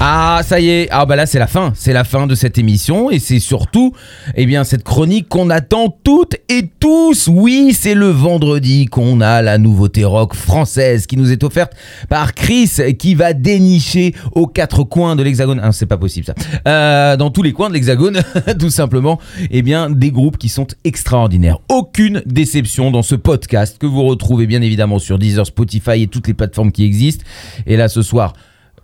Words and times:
Ah, 0.00 0.40
ça 0.44 0.60
y 0.60 0.68
est. 0.68 0.88
Ah, 0.90 1.06
bah 1.06 1.16
là, 1.16 1.24
c'est 1.24 1.38
la 1.38 1.46
fin. 1.46 1.72
C'est 1.74 1.92
la 1.92 2.04
fin 2.04 2.26
de 2.26 2.34
cette 2.34 2.58
émission. 2.58 3.10
Et 3.10 3.18
c'est 3.18 3.38
surtout, 3.38 3.92
eh 4.34 4.44
bien, 4.44 4.64
cette 4.64 4.82
chronique 4.82 5.28
qu'on 5.28 5.50
attend 5.50 5.96
toutes 6.04 6.36
et 6.48 6.68
tous. 6.78 7.28
Oui, 7.28 7.74
c'est 7.78 7.94
le 7.94 8.08
vendredi 8.08 8.86
qu'on 8.86 9.20
a 9.20 9.40
la 9.40 9.56
nouveauté 9.58 10.04
rock 10.04 10.34
française 10.34 11.06
qui 11.06 11.16
nous 11.16 11.32
est 11.32 11.42
offerte 11.44 11.72
par 12.08 12.34
Chris, 12.34 12.70
qui 12.98 13.14
va 13.14 13.32
dénicher 13.32 14.14
aux 14.32 14.46
quatre 14.46 14.84
coins 14.84 15.16
de 15.16 15.22
l'hexagone. 15.22 15.60
Ah, 15.62 15.72
c'est 15.72 15.86
pas 15.86 15.96
possible, 15.96 16.26
ça. 16.26 16.34
Euh, 16.68 17.16
dans 17.16 17.30
tous 17.30 17.42
les 17.42 17.52
coins 17.52 17.68
de 17.68 17.74
l'hexagone, 17.74 18.20
tout 18.58 18.70
simplement, 18.70 19.18
eh 19.50 19.62
bien, 19.62 19.90
des 19.90 20.10
groupes 20.10 20.36
qui 20.36 20.48
sont 20.48 20.66
extraordinaires. 20.84 21.58
Aucune 21.68 22.22
déception 22.26 22.90
dans 22.90 23.02
ce 23.02 23.14
podcast 23.14 23.78
que 23.78 23.86
vous 23.86 24.02
retrouvez 24.02 24.46
bien 24.46 24.60
évidemment 24.60 24.98
sur 24.98 25.18
Deezer, 25.18 25.46
Spotify 25.46 26.02
et 26.02 26.06
toutes 26.08 26.26
les 26.26 26.34
plateformes 26.34 26.72
qui 26.72 26.84
existent. 26.84 27.24
Et 27.66 27.76
là, 27.76 27.88
ce 27.88 28.02
soir, 28.02 28.34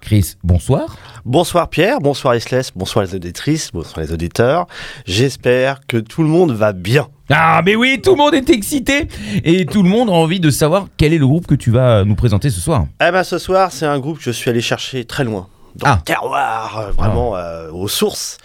Chris, 0.00 0.34
bonsoir. 0.42 0.96
Bonsoir 1.24 1.68
Pierre, 1.68 2.00
bonsoir 2.00 2.34
Isless, 2.34 2.72
bonsoir 2.74 3.04
les 3.04 3.14
auditrices, 3.14 3.70
bonsoir 3.72 4.04
les 4.04 4.12
auditeurs. 4.12 4.66
J'espère 5.04 5.86
que 5.86 5.98
tout 5.98 6.22
le 6.22 6.28
monde 6.28 6.52
va 6.52 6.72
bien. 6.72 7.08
Ah, 7.28 7.62
mais 7.64 7.76
oui, 7.76 8.00
tout 8.02 8.12
le 8.12 8.16
monde 8.16 8.34
est 8.34 8.50
excité 8.50 9.06
et 9.44 9.66
tout 9.66 9.82
le 9.82 9.88
monde 9.88 10.08
a 10.08 10.12
envie 10.12 10.40
de 10.40 10.50
savoir 10.50 10.88
quel 10.96 11.12
est 11.12 11.18
le 11.18 11.26
groupe 11.26 11.46
que 11.46 11.54
tu 11.54 11.70
vas 11.70 12.04
nous 12.04 12.16
présenter 12.16 12.50
ce 12.50 12.60
soir. 12.60 12.86
Eh 13.06 13.10
ben 13.10 13.22
ce 13.22 13.38
soir, 13.38 13.70
c'est 13.70 13.86
un 13.86 13.98
groupe 13.98 14.18
que 14.18 14.24
je 14.24 14.30
suis 14.30 14.50
allé 14.50 14.60
chercher 14.60 15.04
très 15.04 15.24
loin. 15.24 15.48
Dans 15.76 15.86
Ah. 15.86 15.96
le 15.98 16.04
terroir, 16.04 16.78
euh, 16.78 16.90
vraiment 16.92 17.36
euh, 17.36 17.70
aux 17.70 17.88
sources 17.88 18.38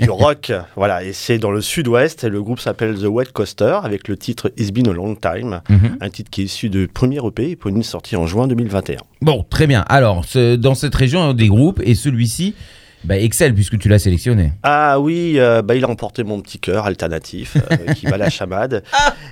du 0.00 0.10
rock. 0.10 0.52
Voilà, 0.76 1.02
et 1.04 1.12
c'est 1.12 1.38
dans 1.38 1.50
le 1.50 1.60
sud-ouest. 1.60 2.24
Et 2.24 2.28
le 2.28 2.42
groupe 2.42 2.60
s'appelle 2.60 2.96
The 2.98 3.04
Wet 3.06 3.26
Coaster 3.32 3.78
avec 3.82 4.08
le 4.08 4.16
titre 4.16 4.52
It's 4.56 4.70
Been 4.72 4.88
a 4.88 4.92
Long 4.92 5.14
Time. 5.14 5.60
Mhm. 5.68 5.98
Un 6.00 6.10
titre 6.10 6.30
qui 6.30 6.42
est 6.42 6.44
issu 6.46 6.70
de 6.70 6.86
premier 6.86 7.18
EP 7.24 7.56
pour 7.56 7.70
une 7.70 7.82
sortie 7.82 8.16
en 8.16 8.26
juin 8.26 8.46
2021. 8.48 8.98
Bon, 9.22 9.44
très 9.48 9.66
bien. 9.66 9.84
Alors, 9.88 10.24
dans 10.58 10.74
cette 10.74 10.94
région, 10.94 11.32
des 11.32 11.48
groupes 11.48 11.80
et 11.84 11.94
celui-ci 11.94 12.54
bah, 13.04 13.18
excelle 13.18 13.54
puisque 13.54 13.78
tu 13.78 13.88
l'as 13.88 13.98
sélectionné. 13.98 14.52
Ah 14.62 14.98
oui, 15.00 15.34
euh, 15.38 15.62
bah, 15.62 15.74
il 15.74 15.84
a 15.84 15.88
emporté 15.88 16.24
mon 16.24 16.40
petit 16.40 16.58
cœur 16.58 16.86
alternatif 16.86 17.56
euh, 17.56 17.92
qui 17.94 18.06
va 18.06 18.16
la 18.16 18.30
chamade. 18.30 18.82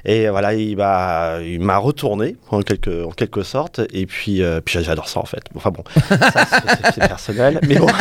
Et 0.04 0.28
voilà, 0.28 0.54
il 0.54 0.76
m'a, 0.76 1.38
il 1.44 1.60
m'a 1.60 1.78
retourné 1.78 2.36
en 2.50 2.60
quelque, 2.62 3.04
en 3.04 3.10
quelque 3.10 3.42
sorte. 3.42 3.80
Et 3.92 4.06
puis, 4.06 4.42
euh, 4.42 4.60
puis 4.64 4.78
j'adore 4.82 5.08
ça 5.08 5.20
en 5.20 5.24
fait. 5.26 5.42
Enfin 5.54 5.70
bon, 5.70 5.82
ça, 6.08 6.44
c'est, 6.50 6.92
c'est 6.94 7.08
personnel. 7.08 7.58
Mais 7.66 7.76
bon. 7.76 7.86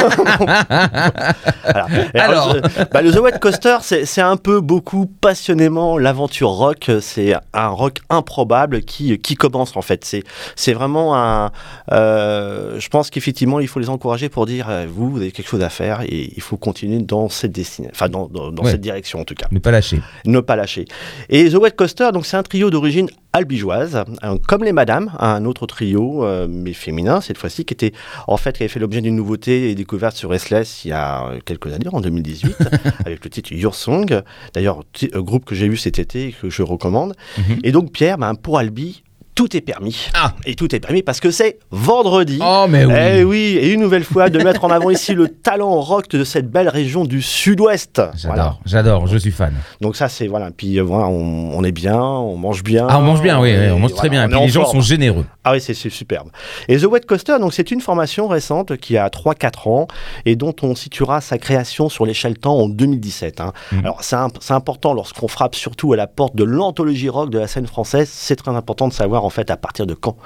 Voilà. 1.63 1.87
Et 2.13 2.19
Alors. 2.19 2.55
je- 2.55 2.83
bah, 2.91 3.01
le 3.01 3.11
The 3.11 3.19
Wet 3.19 3.39
Coaster, 3.39 3.77
c'est, 3.81 4.05
c'est 4.05 4.21
un 4.21 4.37
peu 4.37 4.59
beaucoup 4.61 5.05
passionnément 5.05 5.97
l'aventure 5.97 6.49
rock. 6.49 6.89
C'est 7.01 7.33
un 7.53 7.67
rock 7.67 7.97
improbable 8.09 8.81
qui, 8.81 9.17
qui 9.19 9.35
commence 9.35 9.75
en 9.77 9.81
fait. 9.81 10.03
C'est, 10.05 10.23
c'est 10.55 10.73
vraiment 10.73 11.15
un. 11.15 11.51
euh, 11.91 12.79
je 12.79 12.89
pense 12.89 13.09
qu'effectivement, 13.09 13.59
il 13.59 13.67
faut 13.67 13.79
les 13.79 13.89
encourager 13.89 14.29
pour 14.29 14.45
dire 14.45 14.67
euh, 14.69 14.85
vous, 14.89 15.09
vous 15.11 15.17
avez 15.17 15.31
quelque 15.31 15.47
chose 15.49 15.60
à 15.63 15.69
faire 15.69 16.01
et 16.01 16.31
il 16.35 16.41
faut 16.41 16.57
continuer 16.57 16.99
dans 16.99 17.29
cette 17.29 17.51
destinée, 17.51 17.89
enfin 17.91 18.09
dans, 18.09 18.27
dans, 18.27 18.51
dans 18.51 18.63
Ouais. 18.63 18.71
cette 18.71 18.81
direction 18.81 19.19
en 19.19 19.23
tout 19.23 19.33
cas 19.35 19.47
Ne 19.51 19.59
pas 19.59 19.71
lâcher. 19.71 19.99
ne 20.25 20.39
pas 20.39 20.55
lâcher. 20.55 20.85
Et 21.29 21.49
The 21.49 21.55
Wet 21.55 21.71
Coaster, 21.71 22.09
donc 22.13 22.25
c'est 22.25 22.37
un 22.37 22.43
trio 22.43 22.69
d'origine 22.69 23.09
albigeoise, 23.33 24.03
hein, 24.21 24.37
comme 24.47 24.63
les 24.63 24.73
Madames, 24.73 25.11
un 25.17 25.45
autre 25.45 25.65
trio, 25.65 26.25
euh, 26.25 26.47
mais 26.49 26.73
féminin 26.73 27.21
cette 27.21 27.37
fois-ci, 27.37 27.63
qui 27.65 27.73
était 27.73 27.93
en 28.27 28.37
fait 28.37 28.57
qui 28.57 28.63
avait 28.63 28.67
fait 28.69 28.79
l'objet 28.79 29.01
d'une 29.01 29.15
nouveauté 29.15 29.69
et 29.71 29.75
découverte 29.75 30.15
sur 30.17 30.29
Restless 30.29 30.83
il 30.85 30.89
y 30.89 30.91
a 30.91 31.31
quelques 31.45 31.67
années, 31.73 31.87
en 31.91 32.01
2018, 32.01 32.55
avec 33.05 33.23
le 33.23 33.29
titre 33.29 33.53
Your 33.53 33.73
Song. 33.75 34.21
D'ailleurs, 34.53 34.81
euh, 35.15 35.21
groupe 35.21 35.45
que 35.45 35.55
j'ai 35.55 35.69
vu 35.69 35.77
cet 35.77 35.97
été 35.99 36.27
et 36.27 36.31
que 36.33 36.49
je 36.49 36.61
recommande. 36.61 37.15
Mhm. 37.37 37.59
Et 37.63 37.71
donc 37.71 37.91
Pierre, 37.91 38.17
ben, 38.17 38.35
pour 38.35 38.57
Albi, 38.59 39.03
tout 39.35 39.55
est 39.55 39.61
permis. 39.61 40.07
Ah. 40.13 40.33
Et 40.45 40.55
tout 40.55 40.73
est 40.75 40.79
permis 40.79 41.03
parce 41.03 41.19
que 41.19 41.31
c'est 41.31 41.57
vendredi. 41.71 42.39
Oh, 42.41 42.65
mais 42.69 42.85
oui. 42.85 42.93
Eh 42.97 43.23
oui, 43.23 43.57
et 43.59 43.71
une 43.71 43.79
nouvelle 43.81 44.03
fois 44.03 44.29
de 44.29 44.37
mettre 44.43 44.63
en 44.65 44.69
avant 44.69 44.89
ici 44.89 45.13
le 45.13 45.29
talent 45.29 45.79
rock 45.81 46.09
de 46.09 46.23
cette 46.23 46.49
belle 46.51 46.69
région 46.69 47.05
du 47.05 47.21
sud-ouest. 47.21 48.01
J'adore, 48.15 48.35
Voilà. 48.35 48.57
j'adore, 48.65 49.07
je 49.07 49.17
suis 49.17 49.31
fan. 49.31 49.53
Donc 49.79 49.95
ça 49.95 50.09
c'est 50.09 50.27
voilà, 50.27 50.51
puis 50.51 50.79
euh, 50.79 50.83
voilà, 50.83 51.07
on, 51.07 51.51
on 51.57 51.63
est 51.63 51.71
bien, 51.71 51.99
on 52.01 52.35
mange 52.37 52.63
bien. 52.63 52.87
Ah, 52.89 52.99
on 52.99 53.01
mange 53.03 53.21
bien, 53.21 53.39
oui, 53.39 53.53
on 53.71 53.79
mange 53.79 53.93
très 53.93 54.09
voilà, 54.09 54.27
bien. 54.27 54.37
Et 54.37 54.39
puis 54.39 54.47
les 54.47 54.51
gens 54.53 54.61
forme. 54.63 54.75
sont 54.77 54.81
généreux. 54.81 55.25
Ah 55.43 55.53
oui, 55.53 55.61
c'est 55.61 55.73
superbe. 55.73 56.29
Et 56.67 56.77
The 56.77 56.83
Wet 56.85 57.01
Coaster, 57.07 57.37
donc 57.39 57.53
c'est 57.53 57.71
une 57.71 57.81
formation 57.81 58.27
récente 58.27 58.77
qui 58.77 58.97
a 58.97 59.07
3-4 59.07 59.69
ans 59.69 59.87
et 60.25 60.35
dont 60.35 60.53
on 60.61 60.75
situera 60.75 61.21
sa 61.21 61.37
création 61.37 61.89
sur 61.89 62.05
l'échelle 62.05 62.37
temps 62.37 62.57
en 62.57 62.67
2017. 62.69 63.41
hein. 63.41 63.53
Mhm. 63.71 63.79
Alors 63.79 64.03
c'est 64.03 64.53
important 64.53 64.93
lorsqu'on 64.93 65.27
frappe 65.27 65.55
surtout 65.55 65.93
à 65.93 65.95
la 65.97 66.07
porte 66.07 66.35
de 66.35 66.43
l'anthologie 66.43 67.09
rock 67.09 67.29
de 67.29 67.39
la 67.39 67.47
scène 67.47 67.67
française, 67.67 68.09
c'est 68.11 68.35
très 68.35 68.51
important 68.51 68.87
de 68.87 68.93
savoir 68.93 69.20
en 69.23 69.29
fait 69.29 69.51
à 69.51 69.57
partir 69.57 69.85
de 69.85 69.93
quand 69.93 70.17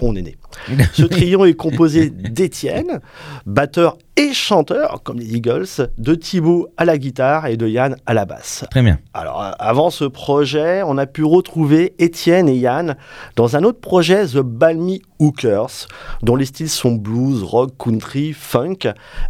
on 0.00 0.14
est 0.16 0.22
né. 0.22 0.36
Ce 0.92 1.02
trio 1.02 1.44
est 1.44 1.54
composé 1.54 2.10
d'Étienne, 2.10 3.00
batteur 3.44 3.98
et 4.16 4.32
chanteur, 4.32 5.00
comme 5.04 5.18
les 5.18 5.36
Eagles, 5.36 5.66
de 5.98 6.14
Thibaut 6.14 6.68
à 6.76 6.84
la 6.84 6.96
guitare 6.98 7.46
et 7.46 7.56
de 7.56 7.66
Yann 7.68 7.96
à 8.06 8.14
la 8.14 8.24
basse. 8.24 8.64
Très 8.70 8.82
bien. 8.82 8.98
Alors, 9.12 9.42
euh, 9.42 9.50
avant 9.58 9.90
ce 9.90 10.04
projet, 10.04 10.82
on 10.84 10.96
a 10.98 11.06
pu 11.06 11.22
retrouver 11.24 11.94
Étienne 11.98 12.48
et 12.48 12.56
Yann 12.56 12.96
dans 13.36 13.56
un 13.56 13.62
autre 13.64 13.80
projet, 13.80 14.24
The 14.26 14.38
Balmy 14.38 15.02
Hookers, 15.18 15.86
dont 16.22 16.36
les 16.36 16.44
styles 16.46 16.68
sont 16.70 16.92
blues, 16.92 17.42
rock, 17.42 17.72
country, 17.78 18.32
funk. 18.32 18.78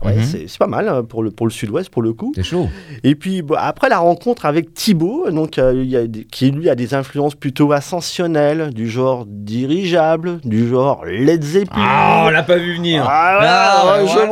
Ouais, 0.04 0.16
Mhm. 0.16 0.22
c'est 0.24 0.44
c'est 0.48 0.58
pas 0.58 0.66
mal 0.68 0.88
euh, 0.88 1.02
pour 1.02 1.22
le, 1.22 1.30
pour 1.30 1.46
le 1.46 1.52
sud-ouest, 1.52 1.90
pour 1.90 2.02
le 2.02 2.12
coup. 2.12 2.32
C'est 2.36 2.42
chaud. 2.44 2.68
Et 3.04 3.14
puis, 3.14 3.42
après 3.56 3.88
la 3.88 3.98
rencontre 3.98 4.46
avec 4.46 4.72
Thibaut, 4.74 5.30
donc, 5.30 5.58
euh, 5.58 5.82
y 5.84 5.96
a 5.96 6.02
qui 6.30 6.50
lui 6.50 6.70
a 6.70 6.74
des 6.76 6.94
influences 6.94 7.34
plutôt 7.34 7.72
ascensionnelles, 7.72 8.72
du 8.72 8.88
genre 8.88 9.24
dirigeable, 9.26 10.40
du 10.44 10.68
genre 10.68 11.04
Led 11.04 11.42
Zeppelin. 11.42 11.82
Ah, 11.84 12.24
on 12.26 12.30
l'a 12.30 12.42
pas 12.42 12.56
vu 12.56 12.76
venir. 12.76 13.04
Ah, 13.08 13.38
Ah, 13.42 13.98
ouais, 14.02 14.06
je 14.08 14.18
ouais. 14.18 14.26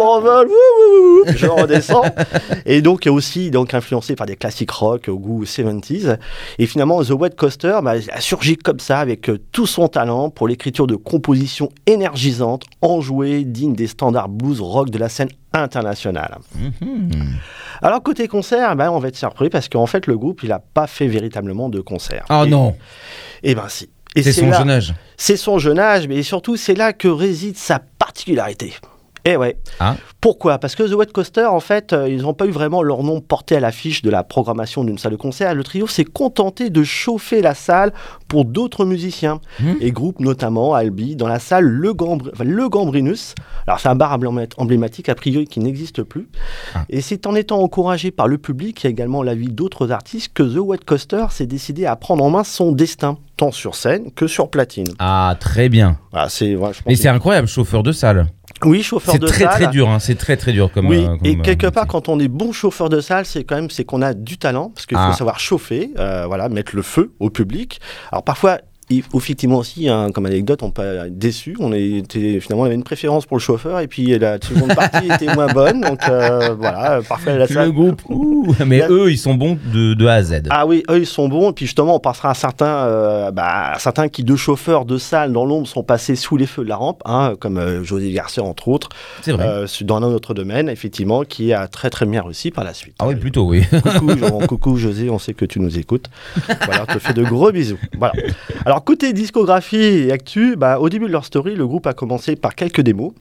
Je 1.36 1.46
redescends. 1.46 2.02
et 2.66 2.82
donc, 2.82 3.06
aussi 3.06 3.50
donc, 3.50 3.74
influencé 3.74 4.14
par 4.16 4.26
des 4.26 4.36
classiques 4.36 4.70
rock 4.70 5.08
au 5.08 5.18
goût 5.18 5.44
70s. 5.44 6.18
Et 6.58 6.66
finalement, 6.66 7.02
The 7.02 7.10
Wet 7.10 7.30
Coaster 7.36 7.78
bah, 7.82 7.94
a 8.12 8.20
surgi 8.20 8.56
comme 8.56 8.80
ça 8.80 8.98
avec 9.00 9.28
euh, 9.30 9.38
tout 9.52 9.66
son 9.66 9.88
talent 9.88 10.30
pour 10.30 10.48
l'écriture 10.48 10.86
de 10.86 10.96
compositions 10.96 11.70
énergisantes, 11.86 12.64
enjouées, 12.82 13.44
dignes 13.44 13.74
des 13.74 13.86
standards 13.86 14.28
blues 14.28 14.60
rock 14.60 14.90
de 14.90 14.98
la 14.98 15.08
scène 15.08 15.28
internationale. 15.52 16.38
Mhm. 16.80 17.10
Alors, 17.82 18.02
côté 18.02 18.28
concert, 18.28 18.74
bah, 18.76 18.90
on 18.92 18.98
va 18.98 19.08
être 19.08 19.16
surpris 19.16 19.50
parce 19.50 19.68
qu'en 19.68 19.86
fait, 19.86 20.06
le 20.06 20.16
groupe, 20.16 20.42
il 20.42 20.48
n'a 20.48 20.58
pas 20.58 20.86
fait 20.86 21.06
véritablement 21.06 21.68
de 21.68 21.80
concert. 21.80 22.24
Oh 22.30 22.42
Et- 22.46 22.50
non, 22.50 22.76
Eh 23.42 23.54
ben 23.54 23.68
si. 23.68 23.90
Et 24.16 24.22
c'est 24.22 24.32
son 24.32 24.48
là- 24.48 24.58
jeune 24.58 24.70
âge. 24.70 24.94
c'est 25.16 25.36
son 25.36 25.58
jeune 25.58 25.78
âge, 25.80 26.06
mais 26.06 26.22
surtout 26.22 26.56
c'est 26.56 26.74
là 26.76 26.92
que 26.92 27.08
réside 27.08 27.56
sa 27.56 27.80
particularité. 27.98 28.72
Eh 29.26 29.36
ouais. 29.36 29.56
Ah. 29.80 29.96
Pourquoi? 30.20 30.58
Parce 30.58 30.74
que 30.74 30.82
The 30.82 30.92
Wet 30.94 31.06
Coaster, 31.12 31.46
en 31.46 31.60
fait, 31.60 31.92
euh, 31.94 32.08
ils 32.08 32.22
n'ont 32.22 32.34
pas 32.34 32.44
eu 32.46 32.50
vraiment 32.50 32.82
leur 32.82 33.02
nom 33.02 33.20
porté 33.20 33.56
à 33.56 33.60
l'affiche 33.60 34.02
de 34.02 34.10
la 34.10 34.22
programmation 34.22 34.84
d'une 34.84 34.98
salle 34.98 35.12
de 35.12 35.16
concert. 35.16 35.54
Le 35.54 35.64
trio 35.64 35.86
s'est 35.86 36.04
contenté 36.04 36.68
de 36.68 36.82
chauffer 36.84 37.40
la 37.40 37.54
salle 37.54 37.92
pour 38.28 38.44
d'autres 38.44 38.84
musiciens 38.84 39.40
Mhm. 39.60 39.76
et 39.80 39.92
groupes, 39.92 40.20
notamment 40.20 40.74
Albi, 40.74 41.16
dans 41.16 41.26
la 41.28 41.38
salle 41.38 41.64
Le, 41.64 41.92
Gambr- 41.94 42.30
enfin, 42.34 42.44
Le 42.44 42.68
Gambrinus. 42.68 43.34
Alors, 43.66 43.80
c'est 43.80 43.88
un 43.88 43.94
bar 43.94 44.18
emblém- 44.18 44.48
emblématique, 44.58 45.08
a 45.08 45.14
priori, 45.14 45.46
qui 45.46 45.60
n'existe 45.60 46.02
plus. 46.02 46.28
Ah. 46.74 46.84
Et 46.90 47.00
c'est 47.00 47.26
en 47.26 47.34
étant 47.34 47.60
encouragé 47.62 48.10
par 48.10 48.28
le 48.28 48.36
public 48.36 48.84
et 48.84 48.88
également 48.88 49.22
l'avis 49.22 49.48
d'autres 49.48 49.90
artistes 49.90 50.32
que 50.34 50.42
The 50.42 50.58
Wet 50.58 50.78
Coaster 50.84 51.26
s'est 51.30 51.46
décidé 51.46 51.86
à 51.86 51.96
prendre 51.96 52.22
en 52.24 52.28
main 52.30 52.44
son 52.44 52.72
destin, 52.72 53.16
tant 53.38 53.52
sur 53.52 53.74
scène 53.74 54.10
que 54.14 54.26
sur 54.26 54.50
platine. 54.50 54.86
Ah, 54.98 55.34
très 55.40 55.68
bien. 55.70 55.98
Voilà, 56.12 56.28
c'est, 56.28 56.54
que- 56.86 56.94
c'est 56.94 57.08
incroyable, 57.08 57.48
chauffeur 57.48 57.82
de 57.82 57.92
salle. 57.92 58.26
Oui, 58.64 58.82
chauffeur 58.82 59.12
C'est 59.12 59.18
de 59.20 59.26
très 59.26 59.44
salle. 59.44 59.52
très 59.52 59.66
dur, 59.68 59.88
hein. 59.88 59.98
c'est 59.98 60.14
très 60.16 60.36
très 60.36 60.52
dur 60.52 60.70
comme. 60.72 60.86
Oui, 60.88 61.04
euh, 61.04 61.08
comme, 61.16 61.18
et 61.26 61.36
euh, 61.36 61.42
quelque 61.42 61.66
part, 61.66 61.86
quand 61.86 62.08
on 62.08 62.18
est 62.18 62.28
bon 62.28 62.52
chauffeur 62.52 62.88
de 62.88 63.00
salle, 63.00 63.26
c'est 63.26 63.44
quand 63.44 63.56
même 63.56 63.70
c'est 63.70 63.84
qu'on 63.84 64.02
a 64.02 64.14
du 64.14 64.38
talent, 64.38 64.70
parce 64.70 64.86
qu'il 64.86 64.96
Ah. 64.98 65.10
faut 65.10 65.16
savoir 65.18 65.38
chauffer, 65.40 65.90
euh, 65.98 66.26
voilà, 66.26 66.48
mettre 66.48 66.74
le 66.76 66.82
feu 66.82 67.12
au 67.20 67.30
public. 67.30 67.80
Alors 68.12 68.24
parfois, 68.24 68.58
effectivement 69.14 69.58
aussi, 69.58 69.88
hein, 69.88 70.08
comme 70.12 70.26
anecdote, 70.26 70.62
on 70.62 70.68
être 70.82 71.18
déçu. 71.18 71.56
On 71.60 71.72
était 71.72 72.38
finalement, 72.40 72.62
on 72.62 72.66
avait 72.66 72.74
une 72.74 72.84
préférence 72.84 73.26
pour 73.26 73.36
le 73.36 73.40
chauffeur, 73.42 73.80
et 73.80 73.86
puis 73.88 74.18
la 74.18 74.38
seconde 74.40 74.74
partie 74.74 75.06
était 75.10 75.34
moins 75.34 75.46
bonne, 75.52 75.80
donc 75.80 76.00
euh, 76.08 76.54
voilà, 76.58 77.00
parfois 77.08 77.32
la 77.34 77.46
Le 77.46 77.46
salle. 77.46 77.72
groupe, 77.72 78.02
ouh, 78.08 78.54
mais 78.66 78.78
La- 78.78 78.88
eux, 78.90 79.10
ils 79.10 79.18
sont 79.18 79.34
bons 79.34 79.58
de, 79.72 79.94
de 79.94 80.06
A 80.06 80.14
à 80.14 80.22
Z. 80.22 80.42
Ah 80.50 80.66
oui, 80.66 80.82
eux 80.90 80.98
ils 80.98 81.06
sont 81.06 81.28
bons. 81.28 81.50
Et 81.50 81.52
puis 81.52 81.66
justement, 81.66 81.96
on 81.96 82.00
passera 82.00 82.30
à 82.30 82.34
certains, 82.34 82.66
euh, 82.66 83.30
bah, 83.30 83.72
à 83.72 83.78
certains 83.78 84.08
qui, 84.08 84.24
de 84.24 84.36
chauffeurs 84.36 84.84
de 84.84 84.98
salle 84.98 85.32
dans 85.32 85.44
l'ombre, 85.44 85.66
sont 85.66 85.82
passés 85.82 86.16
sous 86.16 86.36
les 86.36 86.46
feux 86.46 86.64
de 86.64 86.68
la 86.68 86.76
rampe, 86.76 87.02
hein, 87.04 87.34
comme 87.40 87.58
euh, 87.58 87.82
José 87.84 88.10
Garcia 88.12 88.42
entre 88.42 88.68
autres, 88.68 88.88
c'est 89.22 89.32
vrai. 89.32 89.46
euh, 89.46 89.66
dans 89.82 89.96
un 89.96 90.02
autre 90.04 90.34
domaine, 90.34 90.68
effectivement, 90.68 91.22
qui 91.24 91.52
a 91.52 91.68
très 91.68 91.90
très 91.90 92.06
bien 92.06 92.22
réussi 92.22 92.50
par 92.50 92.64
la 92.64 92.74
suite. 92.74 92.94
ah 92.98 93.06
oui, 93.08 93.16
plutôt, 93.16 93.44
oui. 93.46 93.62
Coucou, 93.70 94.18
Jean- 94.18 94.38
coucou 94.46 94.76
José, 94.76 95.10
on 95.10 95.18
sait 95.18 95.34
que 95.34 95.44
tu 95.44 95.60
nous 95.60 95.78
écoutes. 95.78 96.06
Voilà, 96.66 96.84
on 96.88 96.94
te 96.94 96.98
fait 96.98 97.12
de 97.14 97.22
gros 97.24 97.50
bisous. 97.52 97.78
Voilà. 97.98 98.14
Alors 98.64 98.83
côté 98.84 99.12
discographie 99.12 99.76
et 99.76 100.12
actu, 100.12 100.56
bah, 100.56 100.78
au 100.78 100.88
début 100.88 101.06
de 101.06 101.12
leur 101.12 101.24
story, 101.24 101.54
le 101.54 101.66
groupe 101.66 101.86
a 101.86 101.94
commencé 101.94 102.36
par 102.36 102.54
quelques 102.54 102.82
démos. 102.82 103.12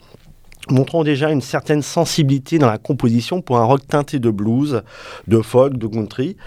montrant 0.69 1.04
déjà 1.04 1.30
une 1.30 1.42
certaine 1.42 1.81
sensibilité 1.81 2.57
dans 2.57 2.68
la 2.68 2.77
composition 2.77 3.42
pour 3.42 3.57
un 3.57 3.65
rock 3.65 3.86
teinté 3.86 4.19
de 4.19 4.30
blues, 4.30 4.81
de 5.27 5.42
folk, 5.42 5.77
de 5.77 5.88
country. 5.88 6.38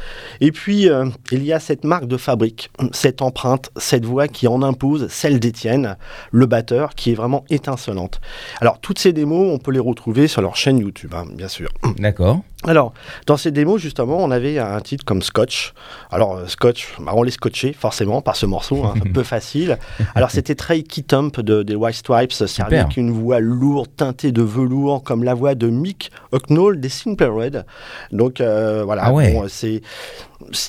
Et 0.40 0.52
puis, 0.52 0.88
euh, 0.88 1.06
il 1.32 1.44
y 1.44 1.52
a 1.52 1.60
cette 1.60 1.84
marque 1.84 2.06
de 2.06 2.16
fabrique, 2.16 2.70
cette 2.92 3.20
empreinte, 3.20 3.70
cette 3.76 4.06
voix 4.06 4.26
qui 4.26 4.48
en 4.48 4.62
impose, 4.62 5.08
celle 5.08 5.38
d'Étienne, 5.38 5.96
le 6.30 6.46
batteur, 6.46 6.94
qui 6.94 7.10
est 7.12 7.14
vraiment 7.14 7.44
étincelante. 7.50 8.20
Alors, 8.60 8.80
toutes 8.80 8.98
ces 8.98 9.12
démos, 9.12 9.52
on 9.52 9.58
peut 9.58 9.72
les 9.72 9.80
retrouver 9.80 10.28
sur 10.28 10.40
leur 10.40 10.56
chaîne 10.56 10.78
YouTube, 10.78 11.12
hein, 11.14 11.24
bien 11.34 11.48
sûr. 11.48 11.68
D'accord. 11.98 12.40
Alors, 12.66 12.92
dans 13.26 13.36
ces 13.36 13.50
démos, 13.52 13.80
justement, 13.80 14.18
on 14.18 14.30
avait 14.30 14.58
un 14.58 14.80
titre 14.80 15.04
comme 15.04 15.22
Scotch. 15.22 15.72
Alors, 16.10 16.36
euh, 16.36 16.46
Scotch, 16.46 16.88
bah, 16.98 17.12
on 17.14 17.22
les 17.22 17.30
scotché, 17.30 17.72
forcément, 17.72 18.20
par 18.22 18.34
ce 18.36 18.44
morceau, 18.46 18.84
hein, 18.84 18.94
un 18.96 19.12
peu 19.12 19.22
facile. 19.24 19.78
Alors, 20.14 20.30
c'était 20.30 20.54
très 20.54 20.82
key 20.82 21.02
Thump 21.02 21.40
de, 21.40 21.62
des 21.62 21.74
White 21.76 21.94
Stripes, 21.96 22.32
c'est 22.32 22.62
avec 22.62 22.96
une 22.96 23.10
voix 23.12 23.38
lourde, 23.40 23.88
teintée 23.96 24.32
de 24.32 24.42
velours, 24.42 25.02
comme 25.04 25.22
la 25.22 25.34
voix 25.34 25.54
de 25.54 25.68
Mick 25.68 26.10
Hucknall 26.32 26.80
des 26.80 26.88
Simple 26.88 27.24
Red. 27.24 27.64
Donc, 28.12 28.40
euh, 28.40 28.82
voilà, 28.84 29.04
Ah 29.06 29.12
ouais. 29.12 29.32
bon, 29.32 29.44
c'est 29.48 29.80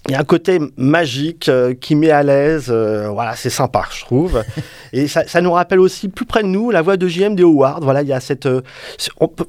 il 0.08 0.12
y 0.14 0.16
a 0.16 0.20
un 0.20 0.24
côté 0.24 0.60
magique 0.78 1.50
euh, 1.50 1.74
qui 1.74 1.96
met 1.96 2.10
à 2.12 2.24
l'aise. 2.24 2.68
euh, 2.70 3.10
voilà, 3.10 3.36
c'est 3.36 3.50
sympa, 3.50 3.84
je 3.94 4.02
trouve. 4.06 4.44
Et 4.94 5.08
ça, 5.08 5.28
ça 5.28 5.42
nous 5.42 5.52
rappelle 5.52 5.80
aussi 5.80 6.08
plus 6.08 6.26
près 6.26 6.42
de 6.42 6.48
nous 6.48 6.72
la 6.72 6.82
voix 6.82 6.96
de 6.98 7.08
JM 7.08 7.36
de 7.36 7.44
Howard. 7.44 7.84
Voilà, 7.84 8.02
il 8.02 8.08
y 8.08 8.14
a 8.14 8.20
cette. 8.20 8.46
euh, 8.46 8.62
on 9.20 9.28
peut 9.28 9.46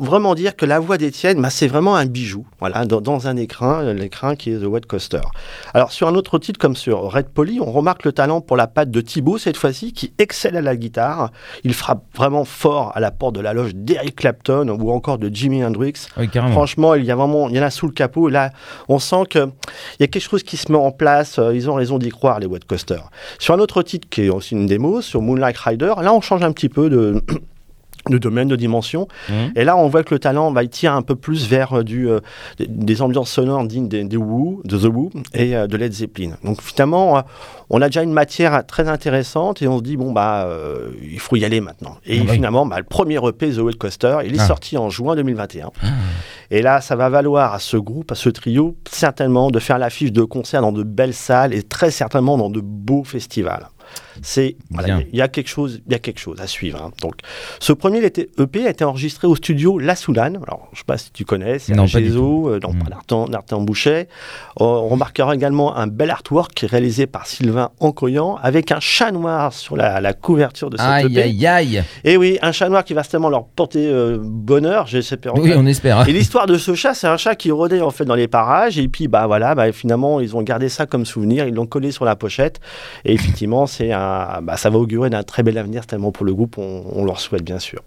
vraiment 0.00 0.34
dire 0.34 0.56
que 0.56 0.64
la 0.64 0.78
voix 0.78 0.96
d'Étienne, 0.98 1.40
bah, 1.42 1.50
c'est 1.50 1.66
vraiment 1.66 1.96
un 1.96 2.06
bijou. 2.06 2.46
Voilà, 2.60 2.84
dans, 2.86 3.00
dans 3.00 3.28
un 3.28 3.36
écrin, 3.36 3.92
l'écrin 3.92 4.34
qui 4.36 4.52
est 4.52 4.58
The 4.58 4.64
Wet 4.64 4.80
Coaster. 4.88 5.20
Alors 5.74 5.92
sur 5.92 6.08
un 6.08 6.14
autre 6.14 6.38
titre 6.38 6.58
comme 6.58 6.76
sur 6.76 7.02
Red 7.12 7.28
Polly, 7.28 7.60
on 7.60 7.70
remarque 7.70 8.04
le 8.04 8.12
talent 8.12 8.40
pour 8.40 8.56
la 8.56 8.66
patte 8.66 8.90
de 8.90 9.00
Thibaut 9.00 9.38
cette 9.38 9.56
fois-ci, 9.56 9.92
qui 9.92 10.12
excelle 10.18 10.56
à 10.56 10.62
la 10.62 10.76
guitare. 10.76 11.30
Il 11.64 11.74
frappe 11.74 12.04
vraiment 12.16 12.44
fort 12.44 12.92
à 12.94 13.00
la 13.00 13.10
porte 13.10 13.34
de 13.34 13.40
la 13.40 13.52
loge 13.52 13.74
d'Eric 13.74 14.16
Clapton 14.16 14.68
ou 14.80 14.90
encore 14.90 15.18
de 15.18 15.28
Jimi 15.32 15.64
Hendrix. 15.64 16.06
Oui. 16.16 16.28
Franchement, 16.52 16.94
il 16.94 17.04
y 17.04 17.10
a 17.10 17.16
vraiment, 17.16 17.48
il 17.48 17.56
y 17.56 17.60
en 17.60 17.62
a 17.64 17.70
sous 17.70 17.86
le 17.86 17.92
capot. 17.92 18.28
Et 18.28 18.32
là, 18.32 18.50
on 18.88 18.98
sent 18.98 19.24
que 19.30 19.48
il 19.98 20.02
y 20.02 20.04
a 20.04 20.06
quelque 20.06 20.22
chose 20.22 20.42
qui 20.42 20.56
se 20.56 20.70
met 20.72 20.78
en 20.78 20.90
place. 20.92 21.38
euh, 21.38 21.54
Ils 21.54 21.68
ont 21.70 21.74
raison 21.74 21.98
d'y 21.98 22.08
croire, 22.10 22.40
les 22.40 22.46
Wet 22.46 22.60
Coasters. 22.66 23.10
Sur 23.38 23.54
un 23.54 23.58
autre 23.58 23.82
titre 23.82 24.08
qui 24.08 24.22
est 24.22 24.28
aussi 24.28 24.54
une 24.54 24.66
démo, 24.66 25.00
sur 25.02 25.20
Moonlight 25.22 25.56
Rider, 25.58 25.92
là, 26.02 26.12
on 26.12 26.20
change 26.20 26.42
un 26.42 26.52
petit 26.52 26.68
peu 26.68 26.88
de. 26.90 27.22
de 28.08 28.16
domaine, 28.16 28.48
de 28.48 28.56
dimension. 28.56 29.06
Mhm. 29.28 29.52
Et 29.54 29.64
là, 29.64 29.76
on 29.76 29.86
voit 29.88 30.02
que 30.02 30.14
le 30.14 30.18
talent, 30.18 30.50
bah, 30.50 30.62
il 30.62 30.70
tire 30.70 30.94
un 30.94 31.02
peu 31.02 31.14
plus 31.14 31.46
vers 31.46 31.78
euh, 31.80 31.84
du, 31.84 32.08
euh, 32.08 32.20
des, 32.58 33.02
ambiances 33.02 33.30
sonores 33.30 33.66
dignes 33.66 33.88
des, 33.88 34.02
des 34.04 34.16
Who, 34.16 34.62
de 34.64 34.78
The 34.78 34.84
Who 34.84 35.10
et 35.34 35.54
euh, 35.54 35.66
de 35.66 35.76
Led 35.76 35.92
Zeppelin. 35.92 36.30
Donc 36.42 36.62
finalement, 36.62 37.22
on 37.68 37.82
a 37.82 37.86
déjà 37.88 38.02
une 38.02 38.14
matière 38.14 38.64
très 38.66 38.88
intéressante 38.88 39.60
et 39.60 39.68
on 39.68 39.78
se 39.78 39.82
dit, 39.82 39.98
bon, 39.98 40.12
bah, 40.12 40.48
il 41.02 41.20
faut 41.20 41.36
y 41.36 41.44
aller 41.44 41.60
maintenant. 41.60 41.98
Et 42.06 42.20
Ah 42.20 42.22
oui. 42.26 42.34
finalement, 42.36 42.64
bah, 42.64 42.78
le 42.78 42.84
premier 42.84 43.16
EP, 43.16 43.50
The 43.50 43.58
Wet 43.58 43.74
Coaster, 43.74 44.18
il 44.24 44.34
est 44.36 44.40
Ah. 44.40 44.46
sorti 44.46 44.78
en 44.78 44.88
juin 44.88 45.14
2021. 45.14 45.70
Et 46.50 46.62
là, 46.62 46.80
ça 46.80 46.96
va 46.96 47.08
valoir 47.10 47.52
à 47.52 47.58
ce 47.58 47.76
groupe, 47.76 48.10
à 48.10 48.14
ce 48.14 48.30
trio, 48.30 48.76
certainement 48.90 49.50
de 49.50 49.58
faire 49.58 49.78
l'affiche 49.78 50.12
de 50.12 50.22
concert 50.22 50.62
dans 50.62 50.72
de 50.72 50.82
belles 50.82 51.14
salles 51.14 51.52
et 51.52 51.62
très 51.62 51.90
certainement 51.90 52.38
dans 52.38 52.48
de 52.48 52.60
beaux 52.60 53.04
festivals. 53.04 53.68
C'est 54.22 54.56
voilà, 54.70 55.00
il 55.12 55.16
y 55.18 55.22
a 55.22 55.28
quelque 55.28 55.48
chose, 55.48 55.80
il 55.86 55.92
y 55.92 55.94
a 55.94 55.98
quelque 55.98 56.18
chose 56.20 56.40
à 56.40 56.46
suivre. 56.46 56.80
hein. 56.82 56.90
Donc, 57.02 57.14
ce 57.60 57.72
premier 57.72 58.04
était- 58.04 58.28
EP 58.38 58.66
a 58.66 58.70
été 58.70 58.84
enregistré 58.84 59.26
au 59.26 59.36
studio 59.36 59.78
La 59.78 59.96
Soulane. 59.96 60.38
Alors, 60.46 60.68
je 60.72 60.78
sais 60.78 60.84
pas 60.86 60.98
si 60.98 61.10
tu 61.12 61.24
connais, 61.24 61.58
c'est 61.58 61.72
du 61.72 61.86
Gézo, 61.86 62.48
euh, 62.50 62.58
Mm. 62.58 63.64
Boucher. 63.64 63.90
Euh, 64.00 64.04
on 64.56 64.88
remarquera 64.88 65.34
également 65.34 65.76
un 65.76 65.86
bel 65.86 66.10
artwork 66.10 66.58
réalisé 66.68 67.06
par 67.06 67.26
Sylvain 67.26 67.70
Ancoyan 67.80 68.36
avec 68.42 68.72
un 68.72 68.80
chat 68.80 69.10
noir 69.12 69.52
sur 69.52 69.76
la, 69.76 70.00
la 70.00 70.12
couverture 70.12 70.70
de 70.70 70.76
cet 70.76 70.86
Aïe, 70.86 71.06
EP. 71.06 71.22
aïe, 71.22 71.46
aïe. 71.46 71.84
Et 72.04 72.16
oui, 72.16 72.38
un 72.42 72.52
chat 72.52 72.68
noir 72.68 72.84
qui 72.84 72.94
va 72.94 73.02
certainement 73.02 73.30
leur 73.30 73.44
porter 73.46 73.86
euh, 73.86 74.18
bonheur, 74.22 74.86
j'espère. 74.86 75.34
Oui, 75.36 75.52
on 75.56 75.66
espère. 75.66 76.08
Et 76.08 76.12
l'histoire 76.12 76.46
de 76.46 76.56
ce 76.58 76.74
chat, 76.74 76.94
c'est 76.94 77.06
un 77.06 77.16
chat 77.16 77.34
qui 77.34 77.50
rôdait 77.50 77.80
en 77.80 77.90
fait 77.90 78.04
dans 78.04 78.14
les 78.14 78.28
parages 78.28 78.78
et 78.78 78.88
puis 78.88 79.08
bah 79.08 79.26
voilà, 79.26 79.54
bah, 79.54 79.70
finalement 79.72 80.20
ils 80.20 80.36
ont 80.36 80.42
gardé 80.42 80.68
ça 80.68 80.86
comme 80.86 81.04
souvenir, 81.04 81.46
ils 81.46 81.54
l'ont 81.54 81.66
collé 81.66 81.90
sur 81.90 82.04
la 82.04 82.16
pochette 82.16 82.60
et 83.04 83.12
effectivement 83.12 83.66
c'est 83.66 83.92
un, 83.92 84.00
bah, 84.42 84.56
ça 84.56 84.70
va 84.70 84.78
augurer 84.78 85.10
d'un 85.10 85.22
très 85.22 85.42
bel 85.42 85.58
avenir 85.58 85.86
tellement 85.86 86.12
pour 86.12 86.24
le 86.26 86.34
groupe, 86.34 86.58
on, 86.58 86.84
on 86.92 87.04
leur 87.04 87.20
souhaite 87.20 87.42
bien 87.42 87.58
sûr. 87.58 87.82